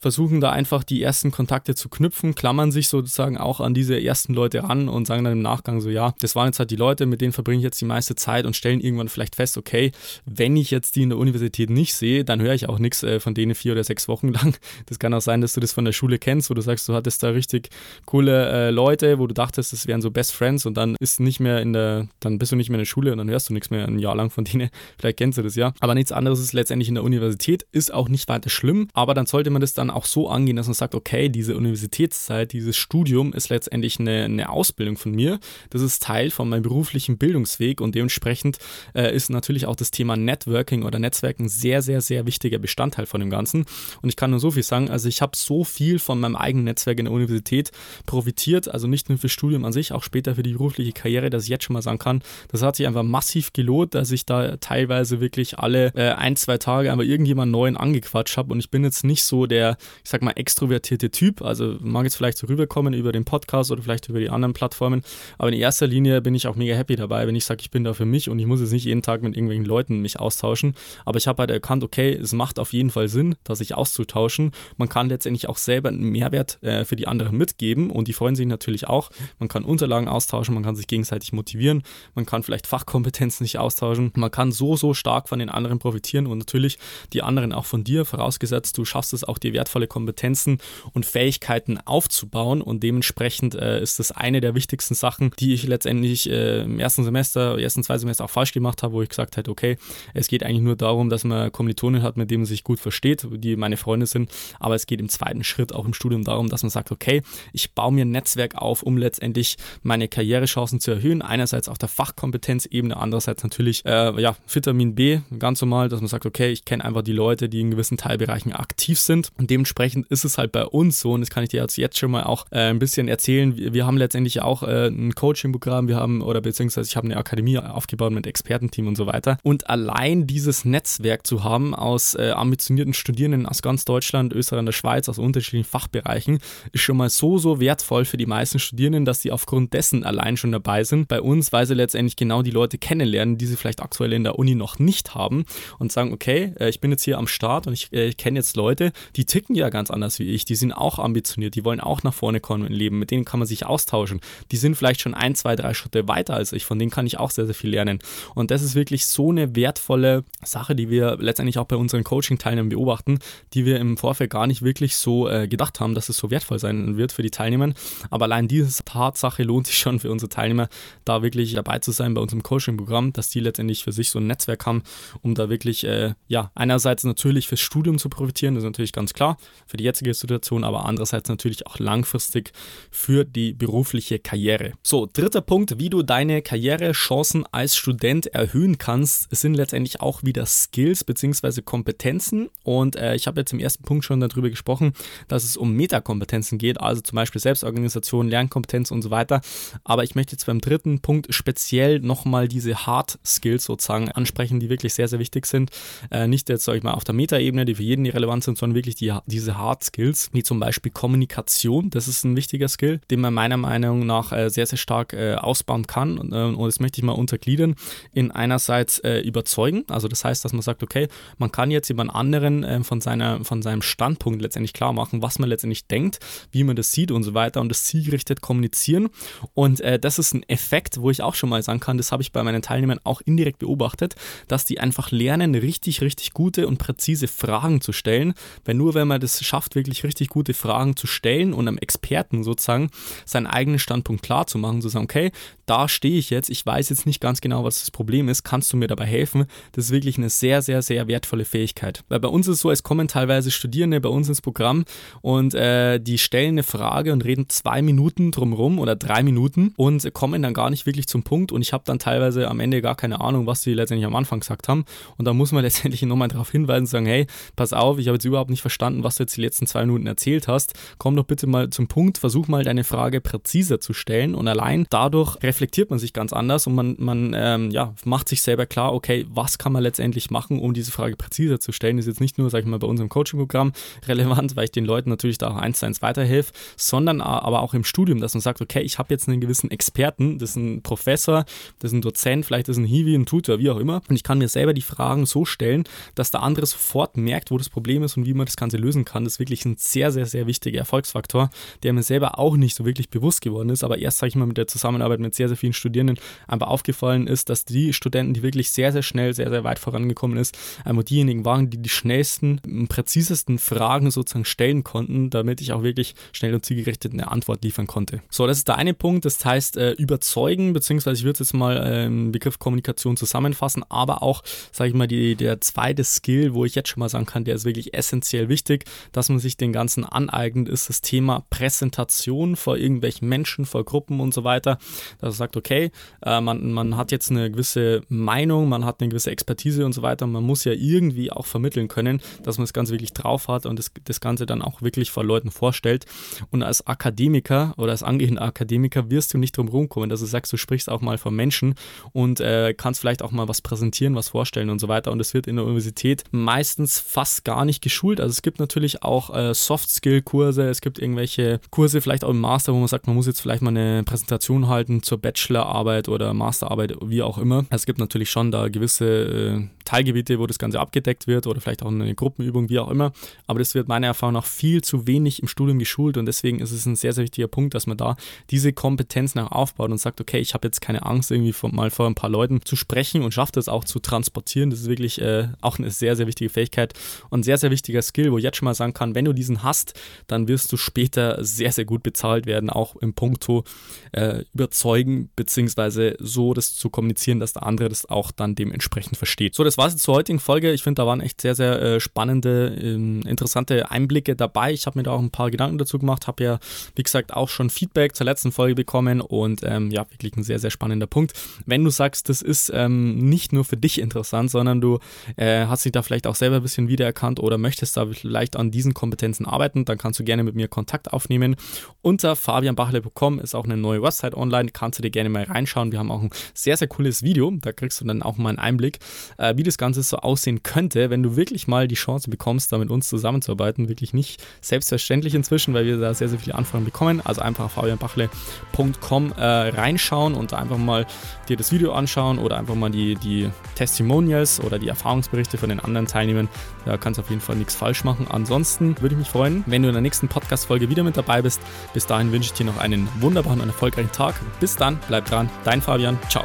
versuchen 0.00 0.40
da 0.40 0.50
einfach 0.50 0.82
die 0.82 1.02
ersten 1.02 1.30
Kontakte 1.30 1.74
zu 1.74 1.88
knüpfen, 1.88 2.34
klammern 2.34 2.72
sich 2.72 2.88
sozusagen 2.88 3.36
auch 3.36 3.60
an 3.60 3.74
diese 3.74 4.00
ersten 4.00 4.32
Leute 4.32 4.64
ran 4.64 4.88
und 4.88 5.06
sagen 5.06 5.24
dann 5.24 5.34
im 5.34 5.42
Nachgang 5.42 5.80
so, 5.80 5.90
ja, 5.90 6.14
das 6.20 6.34
waren 6.34 6.46
jetzt 6.46 6.58
halt 6.58 6.70
die 6.70 6.76
Leute, 6.76 7.06
mit 7.06 7.20
denen 7.20 7.32
verbringe 7.32 7.58
ich 7.58 7.64
jetzt 7.64 7.80
die 7.80 7.84
meiste 7.84 8.14
Zeit 8.14 8.46
und 8.46 8.56
stellen 8.56 8.80
irgendwann 8.80 9.08
vielleicht 9.08 9.36
fest, 9.36 9.41
okay, 9.56 9.92
wenn 10.24 10.56
ich 10.56 10.70
jetzt 10.70 10.96
die 10.96 11.02
in 11.02 11.10
der 11.10 11.18
Universität 11.18 11.70
nicht 11.70 11.94
sehe, 11.94 12.24
dann 12.24 12.40
höre 12.40 12.54
ich 12.54 12.68
auch 12.68 12.78
nichts 12.78 13.02
äh, 13.02 13.20
von 13.20 13.34
denen 13.34 13.54
vier 13.54 13.72
oder 13.72 13.84
sechs 13.84 14.08
Wochen 14.08 14.28
lang. 14.32 14.56
Das 14.86 14.98
kann 14.98 15.12
auch 15.14 15.20
sein, 15.20 15.40
dass 15.40 15.54
du 15.54 15.60
das 15.60 15.72
von 15.72 15.84
der 15.84 15.92
Schule 15.92 16.18
kennst, 16.18 16.50
wo 16.50 16.54
du 16.54 16.62
sagst, 16.62 16.88
du 16.88 16.94
hattest 16.94 17.22
da 17.22 17.30
richtig 17.30 17.68
coole 18.06 18.48
äh, 18.48 18.70
Leute, 18.70 19.18
wo 19.18 19.26
du 19.26 19.34
dachtest, 19.34 19.72
das 19.72 19.86
wären 19.86 20.02
so 20.02 20.10
Best 20.10 20.32
Friends 20.32 20.66
und 20.66 20.76
dann 20.76 20.96
ist 21.00 21.20
nicht 21.20 21.40
mehr 21.40 21.60
in 21.60 21.72
der, 21.72 22.08
dann 22.20 22.38
bist 22.38 22.52
du 22.52 22.56
nicht 22.56 22.70
mehr 22.70 22.76
in 22.76 22.82
der 22.82 22.86
Schule 22.86 23.12
und 23.12 23.18
dann 23.18 23.30
hörst 23.30 23.48
du 23.48 23.52
nichts 23.52 23.70
mehr 23.70 23.86
ein 23.86 23.98
Jahr 23.98 24.14
lang 24.14 24.30
von 24.30 24.44
denen. 24.44 24.70
Vielleicht 24.98 25.18
kennst 25.18 25.38
du 25.38 25.42
das 25.42 25.56
ja. 25.56 25.72
Aber 25.80 25.94
nichts 25.94 26.12
anderes 26.12 26.40
ist 26.40 26.52
letztendlich 26.52 26.88
in 26.88 26.94
der 26.94 27.04
Universität, 27.04 27.66
ist 27.72 27.92
auch 27.92 28.08
nicht 28.08 28.28
weiter 28.28 28.50
schlimm, 28.50 28.88
aber 28.92 29.14
dann 29.14 29.26
sollte 29.26 29.50
man 29.50 29.60
das 29.60 29.74
dann 29.74 29.90
auch 29.90 30.04
so 30.04 30.28
angehen, 30.28 30.56
dass 30.56 30.66
man 30.66 30.74
sagt, 30.74 30.94
okay, 30.94 31.28
diese 31.28 31.56
Universitätszeit, 31.56 32.52
dieses 32.52 32.76
Studium 32.76 33.32
ist 33.32 33.48
letztendlich 33.48 33.98
eine, 33.98 34.24
eine 34.24 34.48
Ausbildung 34.50 34.96
von 34.96 35.12
mir. 35.12 35.38
Das 35.70 35.82
ist 35.82 36.02
Teil 36.02 36.30
von 36.30 36.48
meinem 36.48 36.62
beruflichen 36.62 37.18
Bildungsweg 37.18 37.80
und 37.80 37.94
dementsprechend 37.94 38.58
äh, 38.94 39.14
ist 39.14 39.30
natürlich 39.32 39.66
auch 39.66 39.76
das 39.76 39.90
Thema 39.90 40.16
Networking 40.16 40.82
oder 40.82 40.98
Netzwerken 40.98 41.48
sehr, 41.48 41.82
sehr, 41.82 42.00
sehr 42.00 42.26
wichtiger 42.26 42.58
Bestandteil 42.58 43.06
von 43.06 43.20
dem 43.20 43.30
Ganzen. 43.30 43.64
Und 44.02 44.08
ich 44.08 44.16
kann 44.16 44.30
nur 44.30 44.40
so 44.40 44.50
viel 44.50 44.62
sagen, 44.62 44.90
also 44.90 45.08
ich 45.08 45.22
habe 45.22 45.36
so 45.36 45.64
viel 45.64 45.98
von 45.98 46.20
meinem 46.20 46.36
eigenen 46.36 46.64
Netzwerk 46.64 46.98
in 46.98 47.06
der 47.06 47.14
Universität 47.14 47.70
profitiert, 48.06 48.68
also 48.68 48.86
nicht 48.86 49.08
nur 49.08 49.18
fürs 49.18 49.32
Studium 49.32 49.64
an 49.64 49.72
sich, 49.72 49.92
auch 49.92 50.02
später 50.02 50.34
für 50.34 50.42
die 50.42 50.52
berufliche 50.52 50.92
Karriere, 50.92 51.30
dass 51.30 51.44
ich 51.44 51.50
jetzt 51.50 51.64
schon 51.64 51.74
mal 51.74 51.82
sagen 51.82 51.98
kann, 51.98 52.22
das 52.48 52.62
hat 52.62 52.76
sich 52.76 52.86
einfach 52.86 53.02
massiv 53.02 53.52
gelohnt, 53.52 53.94
dass 53.94 54.10
ich 54.10 54.26
da 54.26 54.56
teilweise 54.58 55.20
wirklich 55.20 55.58
alle 55.58 55.92
äh, 55.94 56.12
ein, 56.12 56.36
zwei 56.36 56.58
Tage 56.58 56.92
einfach 56.92 57.04
irgendjemand 57.04 57.50
neuen 57.52 57.76
angequatscht 57.76 58.36
habe. 58.36 58.52
Und 58.52 58.60
ich 58.60 58.70
bin 58.70 58.84
jetzt 58.84 59.04
nicht 59.04 59.24
so 59.24 59.46
der, 59.46 59.76
ich 60.04 60.10
sag 60.10 60.22
mal, 60.22 60.32
extrovertierte 60.32 61.10
Typ, 61.10 61.42
also 61.42 61.76
mag 61.80 62.04
jetzt 62.04 62.16
vielleicht 62.16 62.38
so 62.38 62.46
rüberkommen 62.46 62.94
über 62.94 63.12
den 63.12 63.24
Podcast 63.24 63.70
oder 63.70 63.82
vielleicht 63.82 64.08
über 64.08 64.20
die 64.20 64.30
anderen 64.30 64.52
Plattformen, 64.52 65.02
aber 65.38 65.48
in 65.48 65.58
erster 65.58 65.86
Linie 65.86 66.20
bin 66.20 66.34
ich 66.34 66.46
auch 66.46 66.56
mega 66.56 66.74
happy 66.74 66.96
dabei, 66.96 67.26
wenn 67.26 67.36
ich 67.36 67.44
sage, 67.44 67.60
ich 67.60 67.70
bin 67.70 67.84
da 67.84 67.94
für 67.94 68.04
mich 68.04 68.28
und 68.28 68.38
ich 68.38 68.46
muss 68.46 68.60
jetzt 68.60 68.72
nicht 68.72 68.84
jeden 68.84 69.02
Tag 69.02 69.21
Mit 69.22 69.36
irgendwelchen 69.36 69.64
Leuten 69.64 70.00
mich 70.00 70.18
austauschen, 70.18 70.74
aber 71.04 71.18
ich 71.18 71.26
habe 71.26 71.40
halt 71.42 71.50
erkannt, 71.50 71.84
okay, 71.84 72.12
es 72.12 72.32
macht 72.32 72.58
auf 72.58 72.72
jeden 72.72 72.90
Fall 72.90 73.08
Sinn, 73.08 73.36
da 73.44 73.54
sich 73.54 73.74
auszutauschen. 73.74 74.52
Man 74.76 74.88
kann 74.88 75.08
letztendlich 75.08 75.48
auch 75.48 75.56
selber 75.56 75.88
einen 75.88 76.10
Mehrwert 76.10 76.62
äh, 76.62 76.84
für 76.84 76.96
die 76.96 77.06
anderen 77.06 77.36
mitgeben 77.36 77.90
und 77.90 78.08
die 78.08 78.12
freuen 78.12 78.36
sich 78.36 78.46
natürlich 78.46 78.88
auch. 78.88 79.10
Man 79.38 79.48
kann 79.48 79.64
Unterlagen 79.64 80.08
austauschen, 80.08 80.54
man 80.54 80.64
kann 80.64 80.76
sich 80.76 80.86
gegenseitig 80.86 81.32
motivieren, 81.32 81.82
man 82.14 82.26
kann 82.26 82.42
vielleicht 82.42 82.66
Fachkompetenzen 82.66 83.44
sich 83.44 83.58
austauschen, 83.58 84.12
man 84.16 84.30
kann 84.30 84.52
so, 84.52 84.76
so 84.76 84.94
stark 84.94 85.28
von 85.28 85.38
den 85.38 85.48
anderen 85.48 85.78
profitieren 85.78 86.26
und 86.26 86.38
natürlich 86.38 86.78
die 87.12 87.22
anderen 87.22 87.52
auch 87.52 87.64
von 87.64 87.84
dir, 87.84 88.04
vorausgesetzt 88.04 88.76
du 88.76 88.84
schaffst 88.84 89.12
es 89.12 89.24
auch, 89.24 89.38
dir 89.38 89.52
wertvolle 89.52 89.86
Kompetenzen 89.86 90.58
und 90.92 91.06
Fähigkeiten 91.06 91.78
aufzubauen 91.84 92.62
und 92.62 92.82
dementsprechend 92.82 93.54
äh, 93.54 93.80
ist 93.80 93.98
das 93.98 94.12
eine 94.12 94.40
der 94.40 94.54
wichtigsten 94.54 94.94
Sachen, 94.94 95.30
die 95.38 95.54
ich 95.54 95.66
letztendlich 95.66 96.28
äh, 96.28 96.62
im 96.62 96.78
ersten 96.78 97.04
Semester, 97.04 97.58
ersten 97.58 97.82
zwei 97.82 97.98
Semester 97.98 98.24
auch 98.24 98.30
falsch 98.30 98.52
gemacht 98.52 98.82
habe, 98.82 98.94
wo 98.94 99.02
ich 99.02 99.08
gesagt 99.12 99.36
habe, 99.36 99.50
okay, 99.50 99.76
es 100.14 100.28
geht 100.28 100.42
eigentlich 100.42 100.62
nur 100.62 100.76
darum, 100.76 101.08
dass 101.08 101.24
man 101.24 101.52
Kommilitonen 101.52 102.02
hat, 102.02 102.16
mit 102.16 102.30
denen 102.30 102.42
man 102.42 102.46
sich 102.46 102.64
gut 102.64 102.80
versteht, 102.80 103.26
die 103.30 103.56
meine 103.56 103.76
Freunde 103.76 104.06
sind, 104.06 104.30
aber 104.58 104.74
es 104.74 104.86
geht 104.86 105.00
im 105.00 105.08
zweiten 105.08 105.44
Schritt 105.44 105.74
auch 105.74 105.84
im 105.84 105.94
Studium 105.94 106.24
darum, 106.24 106.48
dass 106.48 106.62
man 106.62 106.70
sagt, 106.70 106.90
okay, 106.90 107.22
ich 107.52 107.72
baue 107.72 107.92
mir 107.92 108.04
ein 108.04 108.10
Netzwerk 108.10 108.56
auf, 108.56 108.82
um 108.82 108.96
letztendlich 108.96 109.56
meine 109.82 110.08
Karrierechancen 110.08 110.80
zu 110.80 110.90
erhöhen, 110.90 111.22
einerseits 111.22 111.68
auf 111.68 111.78
der 111.78 111.88
Fachkompetenzebene, 111.88 112.96
andererseits 112.96 113.42
natürlich, 113.42 113.84
äh, 113.84 114.20
ja, 114.20 114.36
Vitamin 114.46 114.94
B, 114.94 115.20
ganz 115.38 115.60
normal, 115.60 115.88
dass 115.88 116.00
man 116.00 116.08
sagt, 116.08 116.26
okay, 116.26 116.50
ich 116.50 116.64
kenne 116.64 116.84
einfach 116.84 117.02
die 117.02 117.12
Leute, 117.12 117.48
die 117.48 117.60
in 117.60 117.70
gewissen 117.70 117.96
Teilbereichen 117.96 118.52
aktiv 118.52 118.98
sind. 118.98 119.30
Und 119.38 119.50
dementsprechend 119.50 120.06
ist 120.08 120.24
es 120.24 120.38
halt 120.38 120.52
bei 120.52 120.64
uns 120.64 121.00
so 121.00 121.12
und 121.12 121.20
das 121.20 121.30
kann 121.30 121.42
ich 121.42 121.50
dir 121.50 121.66
jetzt 121.76 121.98
schon 121.98 122.10
mal 122.10 122.24
auch 122.24 122.46
äh, 122.50 122.70
ein 122.70 122.78
bisschen 122.78 123.08
erzählen, 123.08 123.56
wir, 123.56 123.72
wir 123.74 123.86
haben 123.86 123.96
letztendlich 123.96 124.42
auch 124.42 124.62
äh, 124.62 124.88
ein 124.88 125.14
Coaching-Programm, 125.14 125.88
wir 125.88 125.96
haben, 125.96 126.22
oder 126.22 126.40
beziehungsweise 126.40 126.88
ich 126.88 126.96
habe 126.96 127.06
eine 127.06 127.16
Akademie 127.16 127.58
aufgebaut 127.58 128.12
mit 128.12 128.26
Expertenteam 128.26 128.88
und 128.88 128.96
so 128.96 129.01
weiter 129.06 129.38
und 129.42 129.68
allein 129.68 130.26
dieses 130.26 130.64
Netzwerk 130.64 131.26
zu 131.26 131.44
haben 131.44 131.74
aus 131.74 132.14
äh, 132.14 132.30
ambitionierten 132.30 132.94
Studierenden 132.94 133.46
aus 133.46 133.62
ganz 133.62 133.84
Deutschland, 133.84 134.32
Österreich 134.32 134.60
und 134.60 134.66
der 134.66 134.72
Schweiz, 134.72 135.08
aus 135.08 135.18
unterschiedlichen 135.18 135.68
Fachbereichen, 135.68 136.38
ist 136.72 136.82
schon 136.82 136.96
mal 136.96 137.10
so, 137.10 137.38
so 137.38 137.60
wertvoll 137.60 138.04
für 138.04 138.16
die 138.16 138.26
meisten 138.26 138.58
Studierenden, 138.58 139.04
dass 139.04 139.20
sie 139.20 139.32
aufgrund 139.32 139.72
dessen 139.72 140.04
allein 140.04 140.36
schon 140.36 140.52
dabei 140.52 140.84
sind. 140.84 141.08
Bei 141.08 141.20
uns, 141.20 141.52
weil 141.52 141.66
sie 141.66 141.74
letztendlich 141.74 142.16
genau 142.16 142.42
die 142.42 142.50
Leute 142.50 142.78
kennenlernen, 142.78 143.38
die 143.38 143.46
sie 143.46 143.56
vielleicht 143.56 143.80
aktuell 143.80 144.12
in 144.12 144.24
der 144.24 144.38
Uni 144.38 144.54
noch 144.54 144.78
nicht 144.78 145.14
haben 145.14 145.44
und 145.78 145.92
sagen, 145.92 146.12
okay, 146.12 146.54
äh, 146.58 146.68
ich 146.68 146.80
bin 146.80 146.90
jetzt 146.90 147.04
hier 147.04 147.18
am 147.18 147.26
Start 147.26 147.66
und 147.66 147.72
ich, 147.72 147.92
äh, 147.92 148.08
ich 148.08 148.16
kenne 148.16 148.38
jetzt 148.38 148.56
Leute, 148.56 148.92
die 149.16 149.24
ticken 149.24 149.54
ja 149.54 149.70
ganz 149.70 149.90
anders 149.90 150.18
wie 150.18 150.28
ich, 150.28 150.44
die 150.44 150.54
sind 150.54 150.72
auch 150.72 150.98
ambitioniert, 150.98 151.54
die 151.54 151.64
wollen 151.64 151.80
auch 151.80 152.02
nach 152.02 152.14
vorne 152.14 152.40
kommen 152.40 152.66
im 152.66 152.72
Leben, 152.72 152.98
mit 152.98 153.10
denen 153.10 153.24
kann 153.24 153.40
man 153.40 153.46
sich 153.46 153.66
austauschen. 153.66 154.20
Die 154.50 154.56
sind 154.56 154.76
vielleicht 154.76 155.00
schon 155.00 155.14
ein, 155.14 155.34
zwei, 155.34 155.56
drei 155.56 155.74
Schritte 155.74 156.08
weiter 156.08 156.34
als 156.34 156.52
ich, 156.52 156.64
von 156.64 156.78
denen 156.78 156.90
kann 156.90 157.06
ich 157.06 157.18
auch 157.18 157.30
sehr, 157.30 157.46
sehr 157.46 157.54
viel 157.54 157.70
lernen. 157.70 158.00
Und 158.34 158.50
das 158.50 158.62
ist 158.62 158.74
wirklich 158.74 158.81
so 158.90 159.30
eine 159.30 159.54
wertvolle 159.54 160.24
Sache, 160.44 160.74
die 160.74 160.90
wir 160.90 161.16
letztendlich 161.18 161.58
auch 161.58 161.66
bei 161.66 161.76
unseren 161.76 162.04
Coaching-Teilnehmern 162.04 162.70
beobachten, 162.70 163.18
die 163.54 163.64
wir 163.64 163.78
im 163.78 163.96
Vorfeld 163.96 164.30
gar 164.30 164.46
nicht 164.46 164.62
wirklich 164.62 164.96
so 164.96 165.28
äh, 165.28 165.48
gedacht 165.48 165.80
haben, 165.80 165.94
dass 165.94 166.08
es 166.08 166.16
so 166.16 166.30
wertvoll 166.30 166.58
sein 166.58 166.96
wird 166.96 167.12
für 167.12 167.22
die 167.22 167.30
Teilnehmer. 167.30 167.72
Aber 168.10 168.24
allein 168.24 168.48
diese 168.48 168.84
Tatsache 168.84 169.42
lohnt 169.42 169.66
sich 169.66 169.78
schon 169.78 170.00
für 170.00 170.10
unsere 170.10 170.28
Teilnehmer, 170.28 170.68
da 171.04 171.22
wirklich 171.22 171.54
dabei 171.54 171.78
zu 171.78 171.92
sein 171.92 172.14
bei 172.14 172.20
unserem 172.20 172.42
Coaching-Programm, 172.42 173.12
dass 173.12 173.28
die 173.28 173.40
letztendlich 173.40 173.84
für 173.84 173.92
sich 173.92 174.10
so 174.10 174.18
ein 174.18 174.26
Netzwerk 174.26 174.66
haben, 174.66 174.82
um 175.22 175.34
da 175.34 175.48
wirklich, 175.48 175.84
äh, 175.84 176.14
ja, 176.28 176.50
einerseits 176.54 177.04
natürlich 177.04 177.48
fürs 177.48 177.60
Studium 177.60 177.98
zu 177.98 178.08
profitieren, 178.08 178.54
das 178.54 178.64
ist 178.64 178.68
natürlich 178.68 178.92
ganz 178.92 179.14
klar, 179.14 179.36
für 179.66 179.76
die 179.76 179.84
jetzige 179.84 180.14
Situation, 180.14 180.64
aber 180.64 180.86
andererseits 180.86 181.28
natürlich 181.28 181.66
auch 181.66 181.78
langfristig 181.78 182.52
für 182.90 183.24
die 183.24 183.52
berufliche 183.52 184.18
Karriere. 184.18 184.72
So, 184.82 185.08
dritter 185.12 185.40
Punkt, 185.40 185.78
wie 185.78 185.90
du 185.90 186.02
deine 186.02 186.42
Karrierechancen 186.42 187.44
als 187.52 187.76
Student 187.76 188.26
erhöhen 188.28 188.71
kannst, 188.78 189.34
sind 189.34 189.54
letztendlich 189.54 190.00
auch 190.00 190.22
wieder 190.22 190.46
Skills 190.46 191.04
bzw. 191.04 191.62
Kompetenzen. 191.62 192.50
Und 192.62 192.96
äh, 192.96 193.14
ich 193.14 193.26
habe 193.26 193.40
jetzt 193.40 193.52
im 193.52 193.60
ersten 193.60 193.82
Punkt 193.84 194.04
schon 194.04 194.20
darüber 194.20 194.50
gesprochen, 194.50 194.92
dass 195.28 195.44
es 195.44 195.56
um 195.56 195.74
Metakompetenzen 195.74 196.58
geht, 196.58 196.80
also 196.80 197.00
zum 197.00 197.16
Beispiel 197.16 197.40
Selbstorganisation, 197.40 198.28
Lernkompetenz 198.28 198.90
und 198.90 199.02
so 199.02 199.10
weiter. 199.10 199.40
Aber 199.84 200.04
ich 200.04 200.14
möchte 200.14 200.32
jetzt 200.32 200.46
beim 200.46 200.60
dritten 200.60 201.00
Punkt 201.00 201.34
speziell 201.34 202.00
nochmal 202.00 202.48
diese 202.48 202.86
Hard 202.86 203.18
Skills 203.24 203.64
sozusagen 203.64 204.10
ansprechen, 204.10 204.60
die 204.60 204.68
wirklich 204.68 204.94
sehr, 204.94 205.08
sehr 205.08 205.18
wichtig 205.18 205.46
sind. 205.46 205.70
Äh, 206.10 206.28
nicht 206.28 206.48
jetzt, 206.48 206.64
sag 206.64 206.76
ich 206.76 206.82
mal, 206.82 206.92
auf 206.92 207.04
der 207.04 207.14
Metaebene, 207.14 207.64
die 207.64 207.74
für 207.74 207.82
jeden 207.82 208.06
relevant 208.06 208.44
sind, 208.44 208.58
sondern 208.58 208.74
wirklich 208.74 208.94
die, 208.96 209.12
diese 209.26 209.58
Hard 209.58 209.84
Skills, 209.84 210.30
wie 210.32 210.42
zum 210.42 210.60
Beispiel 210.60 210.92
Kommunikation. 210.92 211.90
Das 211.90 212.08
ist 212.08 212.24
ein 212.24 212.36
wichtiger 212.36 212.68
Skill, 212.68 213.00
den 213.10 213.20
man 213.20 213.34
meiner 213.34 213.56
Meinung 213.56 214.06
nach 214.06 214.32
äh, 214.32 214.48
sehr, 214.50 214.66
sehr 214.66 214.78
stark 214.78 215.12
äh, 215.12 215.34
ausbauen 215.34 215.86
kann. 215.86 216.18
Und, 216.18 216.32
äh, 216.32 216.44
und 216.44 216.66
das 216.66 216.80
möchte 216.80 217.00
ich 217.00 217.04
mal 217.04 217.12
untergliedern 217.12 217.74
in 218.12 218.30
einerseits 218.62 218.98
äh, 219.00 219.20
überzeugen. 219.20 219.84
Also 219.88 220.08
das 220.08 220.24
heißt, 220.24 220.44
dass 220.44 220.52
man 220.52 220.62
sagt, 220.62 220.82
okay, 220.82 221.08
man 221.38 221.50
kann 221.50 221.70
jetzt 221.70 221.88
jemand 221.88 222.14
anderen 222.14 222.64
äh, 222.64 222.82
von, 222.84 223.00
seiner, 223.00 223.44
von 223.44 223.62
seinem 223.62 223.82
Standpunkt 223.82 224.40
letztendlich 224.42 224.72
klar 224.72 224.92
machen, 224.92 225.22
was 225.22 225.38
man 225.38 225.48
letztendlich 225.48 225.86
denkt, 225.86 226.18
wie 226.50 226.64
man 226.64 226.76
das 226.76 226.92
sieht 226.92 227.10
und 227.10 227.22
so 227.22 227.34
weiter 227.34 227.60
und 227.60 227.68
das 227.68 227.84
zielgerichtet 227.84 228.40
kommunizieren. 228.40 229.08
Und 229.54 229.80
äh, 229.80 229.98
das 229.98 230.18
ist 230.18 230.34
ein 230.34 230.42
Effekt, 230.48 231.00
wo 231.00 231.10
ich 231.10 231.22
auch 231.22 231.34
schon 231.34 231.48
mal 231.48 231.62
sagen 231.62 231.80
kann, 231.80 231.96
das 231.96 232.12
habe 232.12 232.22
ich 232.22 232.32
bei 232.32 232.42
meinen 232.42 232.62
Teilnehmern 232.62 233.00
auch 233.04 233.20
indirekt 233.24 233.58
beobachtet, 233.58 234.14
dass 234.48 234.64
die 234.64 234.80
einfach 234.80 235.10
lernen, 235.10 235.54
richtig, 235.54 236.00
richtig 236.00 236.32
gute 236.32 236.66
und 236.66 236.78
präzise 236.78 237.28
Fragen 237.28 237.80
zu 237.80 237.92
stellen. 237.92 238.34
Weil 238.64 238.74
nur 238.74 238.94
wenn 238.94 239.08
man 239.08 239.20
das 239.20 239.44
schafft, 239.44 239.74
wirklich 239.74 240.04
richtig 240.04 240.28
gute 240.28 240.54
Fragen 240.54 240.96
zu 240.96 241.06
stellen 241.06 241.52
und 241.52 241.68
am 241.68 241.78
Experten 241.78 242.44
sozusagen 242.44 242.90
seinen 243.24 243.46
eigenen 243.46 243.78
Standpunkt 243.78 244.22
klar 244.22 244.46
zu 244.46 244.58
machen, 244.58 244.82
zu 244.82 244.88
sagen, 244.88 245.04
okay, 245.04 245.32
da 245.66 245.88
stehe 245.88 246.18
ich 246.18 246.30
jetzt, 246.30 246.50
ich 246.50 246.64
weiß 246.64 246.90
jetzt 246.90 247.06
nicht 247.06 247.20
ganz 247.20 247.40
genau, 247.40 247.64
was 247.64 247.80
das 247.80 247.90
Problem 247.90 248.28
ist, 248.28 248.44
kannst 248.52 248.70
du 248.70 248.76
mir 248.76 248.86
dabei 248.86 249.06
helfen? 249.06 249.46
Das 249.72 249.86
ist 249.86 249.92
wirklich 249.92 250.18
eine 250.18 250.28
sehr, 250.28 250.60
sehr, 250.60 250.82
sehr 250.82 251.08
wertvolle 251.08 251.46
Fähigkeit. 251.46 252.04
Weil 252.10 252.20
bei 252.20 252.28
uns 252.28 252.46
ist 252.48 252.56
es 252.56 252.60
so, 252.60 252.70
es 252.70 252.82
kommen 252.82 253.08
teilweise 253.08 253.50
Studierende 253.50 253.98
bei 253.98 254.10
uns 254.10 254.28
ins 254.28 254.42
Programm 254.42 254.84
und 255.22 255.54
äh, 255.54 255.98
die 255.98 256.18
stellen 256.18 256.50
eine 256.50 256.62
Frage 256.62 257.14
und 257.14 257.24
reden 257.24 257.48
zwei 257.48 257.80
Minuten 257.80 258.30
drumherum 258.30 258.78
oder 258.78 258.94
drei 258.94 259.22
Minuten 259.22 259.72
und 259.78 260.12
kommen 260.12 260.42
dann 260.42 260.52
gar 260.52 260.68
nicht 260.68 260.84
wirklich 260.84 261.06
zum 261.08 261.22
Punkt. 261.22 261.50
Und 261.50 261.62
ich 261.62 261.72
habe 261.72 261.84
dann 261.86 261.98
teilweise 261.98 262.46
am 262.48 262.60
Ende 262.60 262.82
gar 262.82 262.94
keine 262.94 263.22
Ahnung, 263.22 263.46
was 263.46 263.62
sie 263.62 263.72
letztendlich 263.72 264.04
am 264.04 264.14
Anfang 264.14 264.40
gesagt 264.40 264.68
haben. 264.68 264.84
Und 265.16 265.24
da 265.24 265.32
muss 265.32 265.52
man 265.52 265.62
letztendlich 265.64 266.02
nochmal 266.02 266.28
darauf 266.28 266.50
hinweisen 266.50 266.82
und 266.82 266.88
sagen, 266.88 267.06
hey, 267.06 267.26
pass 267.56 267.72
auf, 267.72 267.98
ich 267.98 268.08
habe 268.08 268.16
jetzt 268.16 268.26
überhaupt 268.26 268.50
nicht 268.50 268.60
verstanden, 268.60 269.02
was 269.02 269.16
du 269.16 269.22
jetzt 269.22 269.34
die 269.34 269.40
letzten 269.40 269.66
zwei 269.66 269.86
Minuten 269.86 270.06
erzählt 270.06 270.46
hast, 270.46 270.74
komm 270.98 271.16
doch 271.16 271.24
bitte 271.24 271.46
mal 271.46 271.70
zum 271.70 271.88
Punkt, 271.88 272.18
versuch 272.18 272.48
mal 272.48 272.64
deine 272.64 272.84
Frage 272.84 273.22
präziser 273.22 273.80
zu 273.80 273.94
stellen. 273.94 274.34
Und 274.34 274.46
allein 274.46 274.84
dadurch 274.90 275.42
reflektiert 275.42 275.88
man 275.88 275.98
sich 275.98 276.12
ganz 276.12 276.34
anders 276.34 276.66
und 276.66 276.74
man, 276.74 276.96
man 276.98 277.34
ähm, 277.34 277.70
ja, 277.70 277.94
macht 278.04 278.28
sich 278.28 278.41
selber 278.42 278.66
klar, 278.66 278.92
okay, 278.94 279.26
was 279.28 279.58
kann 279.58 279.72
man 279.72 279.82
letztendlich 279.82 280.30
machen, 280.30 280.58
um 280.58 280.74
diese 280.74 280.92
Frage 280.92 281.16
präziser 281.16 281.60
zu 281.60 281.72
stellen, 281.72 281.98
ist 281.98 282.06
jetzt 282.06 282.20
nicht 282.20 282.38
nur, 282.38 282.50
sag 282.50 282.60
ich 282.60 282.66
mal, 282.66 282.78
bei 282.78 282.86
unserem 282.86 283.08
Coaching-Programm 283.08 283.72
relevant, 284.06 284.56
weil 284.56 284.64
ich 284.64 284.72
den 284.72 284.84
Leuten 284.84 285.10
natürlich 285.10 285.38
da 285.38 285.48
auch 285.48 285.56
eins 285.56 285.80
zu 285.80 285.86
eins 285.86 286.02
weiterhelfe, 286.02 286.52
sondern 286.76 287.20
aber 287.20 287.62
auch 287.62 287.74
im 287.74 287.84
Studium, 287.84 288.20
dass 288.20 288.34
man 288.34 288.40
sagt, 288.40 288.60
okay, 288.60 288.80
ich 288.80 288.98
habe 288.98 289.12
jetzt 289.12 289.28
einen 289.28 289.40
gewissen 289.40 289.70
Experten, 289.70 290.38
das 290.38 290.50
ist 290.50 290.56
ein 290.56 290.82
Professor, 290.82 291.44
das 291.78 291.92
ist 291.92 291.96
ein 291.96 292.02
Dozent, 292.02 292.46
vielleicht 292.46 292.68
ist 292.68 292.76
ein 292.76 292.84
Hiwi, 292.84 293.14
ein 293.14 293.26
Tutor, 293.26 293.58
wie 293.58 293.70
auch 293.70 293.78
immer, 293.78 294.02
und 294.08 294.16
ich 294.16 294.22
kann 294.22 294.38
mir 294.38 294.48
selber 294.48 294.74
die 294.74 294.82
Fragen 294.82 295.26
so 295.26 295.44
stellen, 295.44 295.84
dass 296.14 296.30
der 296.30 296.42
andere 296.42 296.66
sofort 296.66 297.16
merkt, 297.16 297.50
wo 297.50 297.58
das 297.58 297.68
Problem 297.68 298.02
ist 298.02 298.16
und 298.16 298.26
wie 298.26 298.34
man 298.34 298.46
das 298.46 298.56
Ganze 298.56 298.76
lösen 298.76 299.04
kann. 299.04 299.24
Das 299.24 299.34
ist 299.34 299.38
wirklich 299.38 299.64
ein 299.64 299.76
sehr, 299.78 300.10
sehr, 300.10 300.26
sehr 300.26 300.46
wichtiger 300.46 300.78
Erfolgsfaktor, 300.78 301.50
der 301.82 301.92
mir 301.92 302.02
selber 302.02 302.38
auch 302.38 302.56
nicht 302.56 302.76
so 302.76 302.84
wirklich 302.84 303.08
bewusst 303.08 303.40
geworden 303.40 303.70
ist, 303.70 303.84
aber 303.84 303.98
erst, 303.98 304.18
sage 304.18 304.28
ich 304.28 304.36
mal, 304.36 304.46
mit 304.46 304.58
der 304.58 304.66
Zusammenarbeit 304.66 305.20
mit 305.20 305.34
sehr, 305.34 305.48
sehr 305.48 305.56
vielen 305.56 305.72
Studierenden 305.72 306.18
einfach 306.46 306.68
aufgefallen 306.68 307.26
ist, 307.26 307.48
dass 307.48 307.64
die 307.64 307.92
Studenten, 307.92 308.31
die 308.34 308.42
wirklich 308.42 308.70
sehr, 308.70 308.92
sehr 308.92 309.02
schnell, 309.02 309.34
sehr, 309.34 309.50
sehr 309.50 309.64
weit 309.64 309.78
vorangekommen 309.78 310.36
ist, 310.38 310.56
einfach 310.84 311.04
diejenigen 311.04 311.44
waren, 311.44 311.70
die 311.70 311.78
die 311.78 311.88
schnellsten, 311.88 312.60
präzisesten 312.88 313.58
Fragen 313.58 314.10
sozusagen 314.10 314.44
stellen 314.44 314.84
konnten, 314.84 315.30
damit 315.30 315.60
ich 315.60 315.72
auch 315.72 315.82
wirklich 315.82 316.14
schnell 316.32 316.54
und 316.54 316.64
zielgerichtet 316.64 317.12
eine 317.12 317.30
Antwort 317.30 317.64
liefern 317.64 317.86
konnte. 317.86 318.22
So, 318.30 318.46
das 318.46 318.58
ist 318.58 318.68
der 318.68 318.76
eine 318.76 318.94
Punkt, 318.94 319.24
das 319.24 319.44
heißt 319.44 319.76
äh, 319.76 319.92
überzeugen, 319.92 320.72
beziehungsweise 320.72 321.18
ich 321.18 321.24
würde 321.24 321.40
jetzt 321.40 321.54
mal 321.54 321.76
im 322.04 322.32
Begriff 322.32 322.58
Kommunikation 322.58 323.16
zusammenfassen, 323.16 323.84
aber 323.88 324.22
auch, 324.22 324.42
sage 324.70 324.90
ich 324.90 324.96
mal, 324.96 325.08
die, 325.08 325.36
der 325.36 325.60
zweite 325.60 326.04
Skill, 326.04 326.54
wo 326.54 326.64
ich 326.64 326.74
jetzt 326.74 326.88
schon 326.88 327.00
mal 327.00 327.08
sagen 327.08 327.26
kann, 327.26 327.44
der 327.44 327.54
ist 327.54 327.64
wirklich 327.64 327.94
essentiell 327.94 328.48
wichtig, 328.48 328.84
dass 329.12 329.28
man 329.28 329.38
sich 329.38 329.56
den 329.56 329.72
ganzen 329.72 330.04
aneignet, 330.04 330.68
ist 330.68 330.88
das 330.88 331.00
Thema 331.00 331.44
Präsentation 331.50 332.56
vor 332.56 332.76
irgendwelchen 332.76 333.28
Menschen, 333.28 333.64
vor 333.66 333.84
Gruppen 333.84 334.20
und 334.20 334.34
so 334.34 334.44
weiter. 334.44 334.78
Dass 335.18 335.22
man 335.22 335.32
sagt, 335.32 335.56
okay, 335.56 335.90
äh, 336.22 336.40
man, 336.40 336.72
man 336.72 336.96
hat 336.96 337.12
jetzt 337.12 337.30
eine 337.30 337.50
gewisse 337.50 338.02
Meinung, 338.22 338.68
man 338.68 338.84
hat 338.84 339.00
eine 339.00 339.08
gewisse 339.10 339.30
Expertise 339.30 339.84
und 339.84 339.92
so 339.92 340.02
weiter. 340.02 340.24
Und 340.24 340.32
man 340.32 340.44
muss 340.44 340.64
ja 340.64 340.72
irgendwie 340.72 341.30
auch 341.30 341.46
vermitteln 341.46 341.88
können, 341.88 342.20
dass 342.42 342.58
man 342.58 342.64
das 342.64 342.72
Ganze 342.72 342.92
wirklich 342.92 343.12
drauf 343.12 343.48
hat 343.48 343.66
und 343.66 343.78
das, 343.78 343.90
das 344.04 344.20
Ganze 344.20 344.46
dann 344.46 344.62
auch 344.62 344.82
wirklich 344.82 345.10
vor 345.10 345.24
Leuten 345.24 345.50
vorstellt. 345.50 346.06
Und 346.50 346.62
als 346.62 346.86
Akademiker 346.86 347.74
oder 347.76 347.92
als 347.92 348.02
angehender 348.02 348.42
Akademiker 348.42 349.10
wirst 349.10 349.34
du 349.34 349.38
nicht 349.38 349.56
drum 349.56 349.68
rumkommen, 349.68 350.08
dass 350.08 350.20
du 350.20 350.26
sagst, 350.26 350.52
du 350.52 350.56
sprichst 350.56 350.88
auch 350.88 351.00
mal 351.00 351.18
von 351.18 351.34
Menschen 351.34 351.74
und 352.12 352.40
äh, 352.40 352.74
kannst 352.74 353.00
vielleicht 353.00 353.22
auch 353.22 353.30
mal 353.30 353.48
was 353.48 353.60
präsentieren, 353.60 354.14
was 354.14 354.28
vorstellen 354.28 354.70
und 354.70 354.78
so 354.78 354.88
weiter. 354.88 355.12
Und 355.12 355.18
das 355.18 355.34
wird 355.34 355.46
in 355.46 355.56
der 355.56 355.64
Universität 355.64 356.24
meistens 356.30 357.00
fast 357.00 357.44
gar 357.44 357.64
nicht 357.64 357.82
geschult. 357.82 358.20
Also 358.20 358.30
es 358.30 358.42
gibt 358.42 358.60
natürlich 358.60 359.02
auch 359.02 359.34
äh, 359.34 359.54
Soft-Skill-Kurse, 359.54 360.68
es 360.68 360.80
gibt 360.80 360.98
irgendwelche 360.98 361.60
Kurse, 361.70 362.00
vielleicht 362.00 362.24
auch 362.24 362.30
im 362.30 362.40
Master, 362.40 362.72
wo 362.72 362.78
man 362.78 362.88
sagt, 362.88 363.06
man 363.06 363.16
muss 363.16 363.26
jetzt 363.26 363.40
vielleicht 363.40 363.62
mal 363.62 363.70
eine 363.70 364.02
Präsentation 364.04 364.68
halten 364.68 365.02
zur 365.02 365.18
Bachelorarbeit 365.18 366.08
oder 366.08 366.32
Masterarbeit, 366.34 366.96
wie 367.02 367.22
auch 367.22 367.38
immer. 367.38 367.64
Es 367.70 367.86
gibt 367.86 367.98
natürlich 367.98 368.11
schon 368.30 368.50
da 368.50 368.68
gewisse 368.68 369.06
äh, 369.06 369.68
Teilgebiete, 369.84 370.38
wo 370.38 370.46
das 370.46 370.58
Ganze 370.58 370.80
abgedeckt 370.80 371.26
wird 371.26 371.46
oder 371.46 371.60
vielleicht 371.60 371.82
auch 371.82 371.90
eine 371.90 372.14
Gruppenübung, 372.14 372.68
wie 372.68 372.78
auch 372.78 372.90
immer. 372.90 373.12
Aber 373.46 373.58
das 373.58 373.74
wird 373.74 373.88
meiner 373.88 374.06
Erfahrung 374.06 374.34
nach 374.34 374.46
viel 374.46 374.82
zu 374.82 375.06
wenig 375.06 375.42
im 375.42 375.48
Studium 375.48 375.78
geschult 375.78 376.16
und 376.16 376.26
deswegen 376.26 376.60
ist 376.60 376.72
es 376.72 376.86
ein 376.86 376.96
sehr, 376.96 377.12
sehr 377.12 377.24
wichtiger 377.24 377.48
Punkt, 377.48 377.74
dass 377.74 377.86
man 377.86 377.96
da 377.96 378.16
diese 378.50 378.72
Kompetenz 378.72 379.34
nach 379.34 379.50
aufbaut 379.50 379.90
und 379.90 379.98
sagt, 379.98 380.20
okay, 380.20 380.38
ich 380.38 380.54
habe 380.54 380.66
jetzt 380.66 380.80
keine 380.80 381.04
Angst, 381.04 381.30
irgendwie 381.30 381.52
von, 381.52 381.74
mal 381.74 381.90
vor 381.90 382.06
ein 382.06 382.14
paar 382.14 382.30
Leuten 382.30 382.60
zu 382.64 382.76
sprechen 382.76 383.22
und 383.22 383.32
schafft 383.32 383.56
das 383.56 383.68
auch 383.68 383.84
zu 383.84 383.98
transportieren. 383.98 384.70
Das 384.70 384.80
ist 384.80 384.88
wirklich 384.88 385.20
äh, 385.20 385.48
auch 385.60 385.78
eine 385.78 385.90
sehr, 385.90 386.16
sehr 386.16 386.26
wichtige 386.26 386.50
Fähigkeit 386.50 386.94
und 387.30 387.40
ein 387.40 387.42
sehr, 387.42 387.58
sehr 387.58 387.70
wichtiger 387.70 388.02
Skill, 388.02 388.32
wo 388.32 388.38
ich 388.38 388.44
jetzt 388.44 388.56
schon 388.56 388.66
mal 388.66 388.74
sagen 388.74 388.94
kann, 388.94 389.14
wenn 389.14 389.24
du 389.24 389.32
diesen 389.32 389.62
hast, 389.62 389.98
dann 390.26 390.48
wirst 390.48 390.72
du 390.72 390.76
später 390.76 391.44
sehr, 391.44 391.72
sehr 391.72 391.84
gut 391.84 392.02
bezahlt 392.02 392.46
werden, 392.46 392.70
auch 392.70 392.96
im 392.96 393.14
Punkto 393.14 393.64
äh, 394.12 394.44
überzeugen, 394.54 395.30
beziehungsweise 395.36 396.16
so 396.18 396.54
das 396.54 396.74
zu 396.74 396.90
kommunizieren, 396.90 397.40
dass 397.40 397.52
der 397.52 397.64
andere 397.64 397.88
das 397.88 398.01
auch 398.08 398.30
dann 398.30 398.54
dementsprechend 398.54 399.16
versteht. 399.16 399.54
So, 399.54 399.64
das 399.64 399.78
war 399.78 399.86
es 399.86 399.96
zur 399.96 400.14
heutigen 400.14 400.38
Folge. 400.38 400.72
Ich 400.72 400.82
finde, 400.82 401.02
da 401.02 401.06
waren 401.06 401.20
echt 401.20 401.40
sehr, 401.40 401.54
sehr 401.54 401.80
äh, 401.80 402.00
spannende, 402.00 402.74
äh, 402.76 402.94
interessante 403.28 403.90
Einblicke 403.90 404.36
dabei. 404.36 404.72
Ich 404.72 404.86
habe 404.86 404.98
mir 404.98 405.02
da 405.02 405.12
auch 405.12 405.20
ein 405.20 405.30
paar 405.30 405.50
Gedanken 405.50 405.78
dazu 405.78 405.98
gemacht, 405.98 406.26
habe 406.26 406.44
ja, 406.44 406.58
wie 406.94 407.02
gesagt, 407.02 407.34
auch 407.34 407.48
schon 407.48 407.70
Feedback 407.70 408.14
zur 408.14 408.26
letzten 408.26 408.52
Folge 408.52 408.74
bekommen 408.74 409.20
und 409.20 409.60
ähm, 409.64 409.90
ja, 409.90 410.04
wirklich 410.10 410.36
ein 410.36 410.42
sehr, 410.42 410.58
sehr 410.58 410.70
spannender 410.70 411.06
Punkt. 411.06 411.32
Wenn 411.66 411.84
du 411.84 411.90
sagst, 411.90 412.28
das 412.28 412.42
ist 412.42 412.70
ähm, 412.74 413.18
nicht 413.18 413.52
nur 413.52 413.64
für 413.64 413.76
dich 413.76 414.00
interessant, 414.00 414.50
sondern 414.50 414.80
du 414.80 414.98
äh, 415.36 415.66
hast 415.66 415.84
dich 415.84 415.92
da 415.92 416.02
vielleicht 416.02 416.26
auch 416.26 416.34
selber 416.34 416.56
ein 416.56 416.62
bisschen 416.62 416.88
wiedererkannt 416.88 417.40
oder 417.40 417.58
möchtest 417.58 417.96
da 417.96 418.06
vielleicht 418.06 418.56
an 418.56 418.70
diesen 418.70 418.94
Kompetenzen 418.94 419.46
arbeiten, 419.46 419.84
dann 419.84 419.98
kannst 419.98 420.20
du 420.20 420.24
gerne 420.24 420.42
mit 420.42 420.54
mir 420.54 420.68
Kontakt 420.68 421.12
aufnehmen. 421.12 421.56
Unter 422.00 422.36
fabianbachle.com 422.36 423.38
ist 423.38 423.54
auch 423.54 423.64
eine 423.64 423.76
neue 423.76 424.02
Website 424.02 424.34
online, 424.34 424.70
kannst 424.70 424.98
du 424.98 425.02
dir 425.02 425.10
gerne 425.10 425.28
mal 425.28 425.44
reinschauen. 425.44 425.92
Wir 425.92 425.98
haben 425.98 426.10
auch 426.10 426.22
ein 426.22 426.30
sehr, 426.54 426.76
sehr 426.76 426.88
cooles 426.88 427.22
Video, 427.22 427.52
da 427.60 427.72
kriegst 427.82 428.00
du 428.00 428.04
dann 428.04 428.22
auch 428.22 428.36
mal 428.38 428.50
einen 428.50 428.58
Einblick, 428.58 429.00
äh, 429.38 429.56
wie 429.56 429.64
das 429.64 429.76
Ganze 429.76 430.02
so 430.02 430.18
aussehen 430.18 430.62
könnte, 430.62 431.10
wenn 431.10 431.22
du 431.22 431.36
wirklich 431.36 431.66
mal 431.66 431.88
die 431.88 431.96
Chance 431.96 432.30
bekommst, 432.30 432.72
da 432.72 432.78
mit 432.78 432.90
uns 432.90 433.08
zusammenzuarbeiten. 433.08 433.88
Wirklich 433.88 434.14
nicht 434.14 434.42
selbstverständlich 434.60 435.34
inzwischen, 435.34 435.74
weil 435.74 435.84
wir 435.84 435.98
da 435.98 436.14
sehr, 436.14 436.28
sehr 436.28 436.38
viele 436.38 436.54
Anfragen 436.54 436.84
bekommen. 436.84 437.20
Also 437.24 437.40
einfach 437.40 437.64
auf 437.64 437.72
fabianbachle.com 437.72 439.32
äh, 439.36 439.44
reinschauen 439.44 440.34
und 440.34 440.54
einfach 440.54 440.78
mal 440.78 441.06
dir 441.48 441.56
das 441.56 441.72
Video 441.72 441.92
anschauen 441.92 442.38
oder 442.38 442.56
einfach 442.56 442.76
mal 442.76 442.90
die, 442.90 443.16
die 443.16 443.50
Testimonials 443.74 444.60
oder 444.60 444.78
die 444.78 444.88
Erfahrungsberichte 444.88 445.58
von 445.58 445.68
den 445.68 445.80
anderen 445.80 446.06
Teilnehmern. 446.06 446.48
Da 446.84 446.96
kannst 446.96 447.18
du 447.18 447.22
auf 447.22 447.30
jeden 447.30 447.42
Fall 447.42 447.56
nichts 447.56 447.74
falsch 447.74 448.04
machen. 448.04 448.28
Ansonsten 448.30 449.00
würde 449.00 449.14
ich 449.14 449.18
mich 449.18 449.28
freuen, 449.28 449.64
wenn 449.66 449.82
du 449.82 449.88
in 449.88 449.94
der 449.94 450.02
nächsten 450.02 450.28
Podcast-Folge 450.28 450.88
wieder 450.88 451.02
mit 451.02 451.16
dabei 451.16 451.42
bist. 451.42 451.60
Bis 451.94 452.06
dahin 452.06 452.30
wünsche 452.30 452.46
ich 452.46 452.52
dir 452.52 452.66
noch 452.66 452.78
einen 452.78 453.08
wunderbaren 453.20 453.60
und 453.60 453.68
erfolgreichen 453.68 454.12
Tag. 454.12 454.36
Bis 454.60 454.76
dann, 454.76 455.00
bleib 455.08 455.26
dran. 455.26 455.50
Dein 455.64 455.82
Fabian. 455.82 456.16
Ciao. 456.28 456.44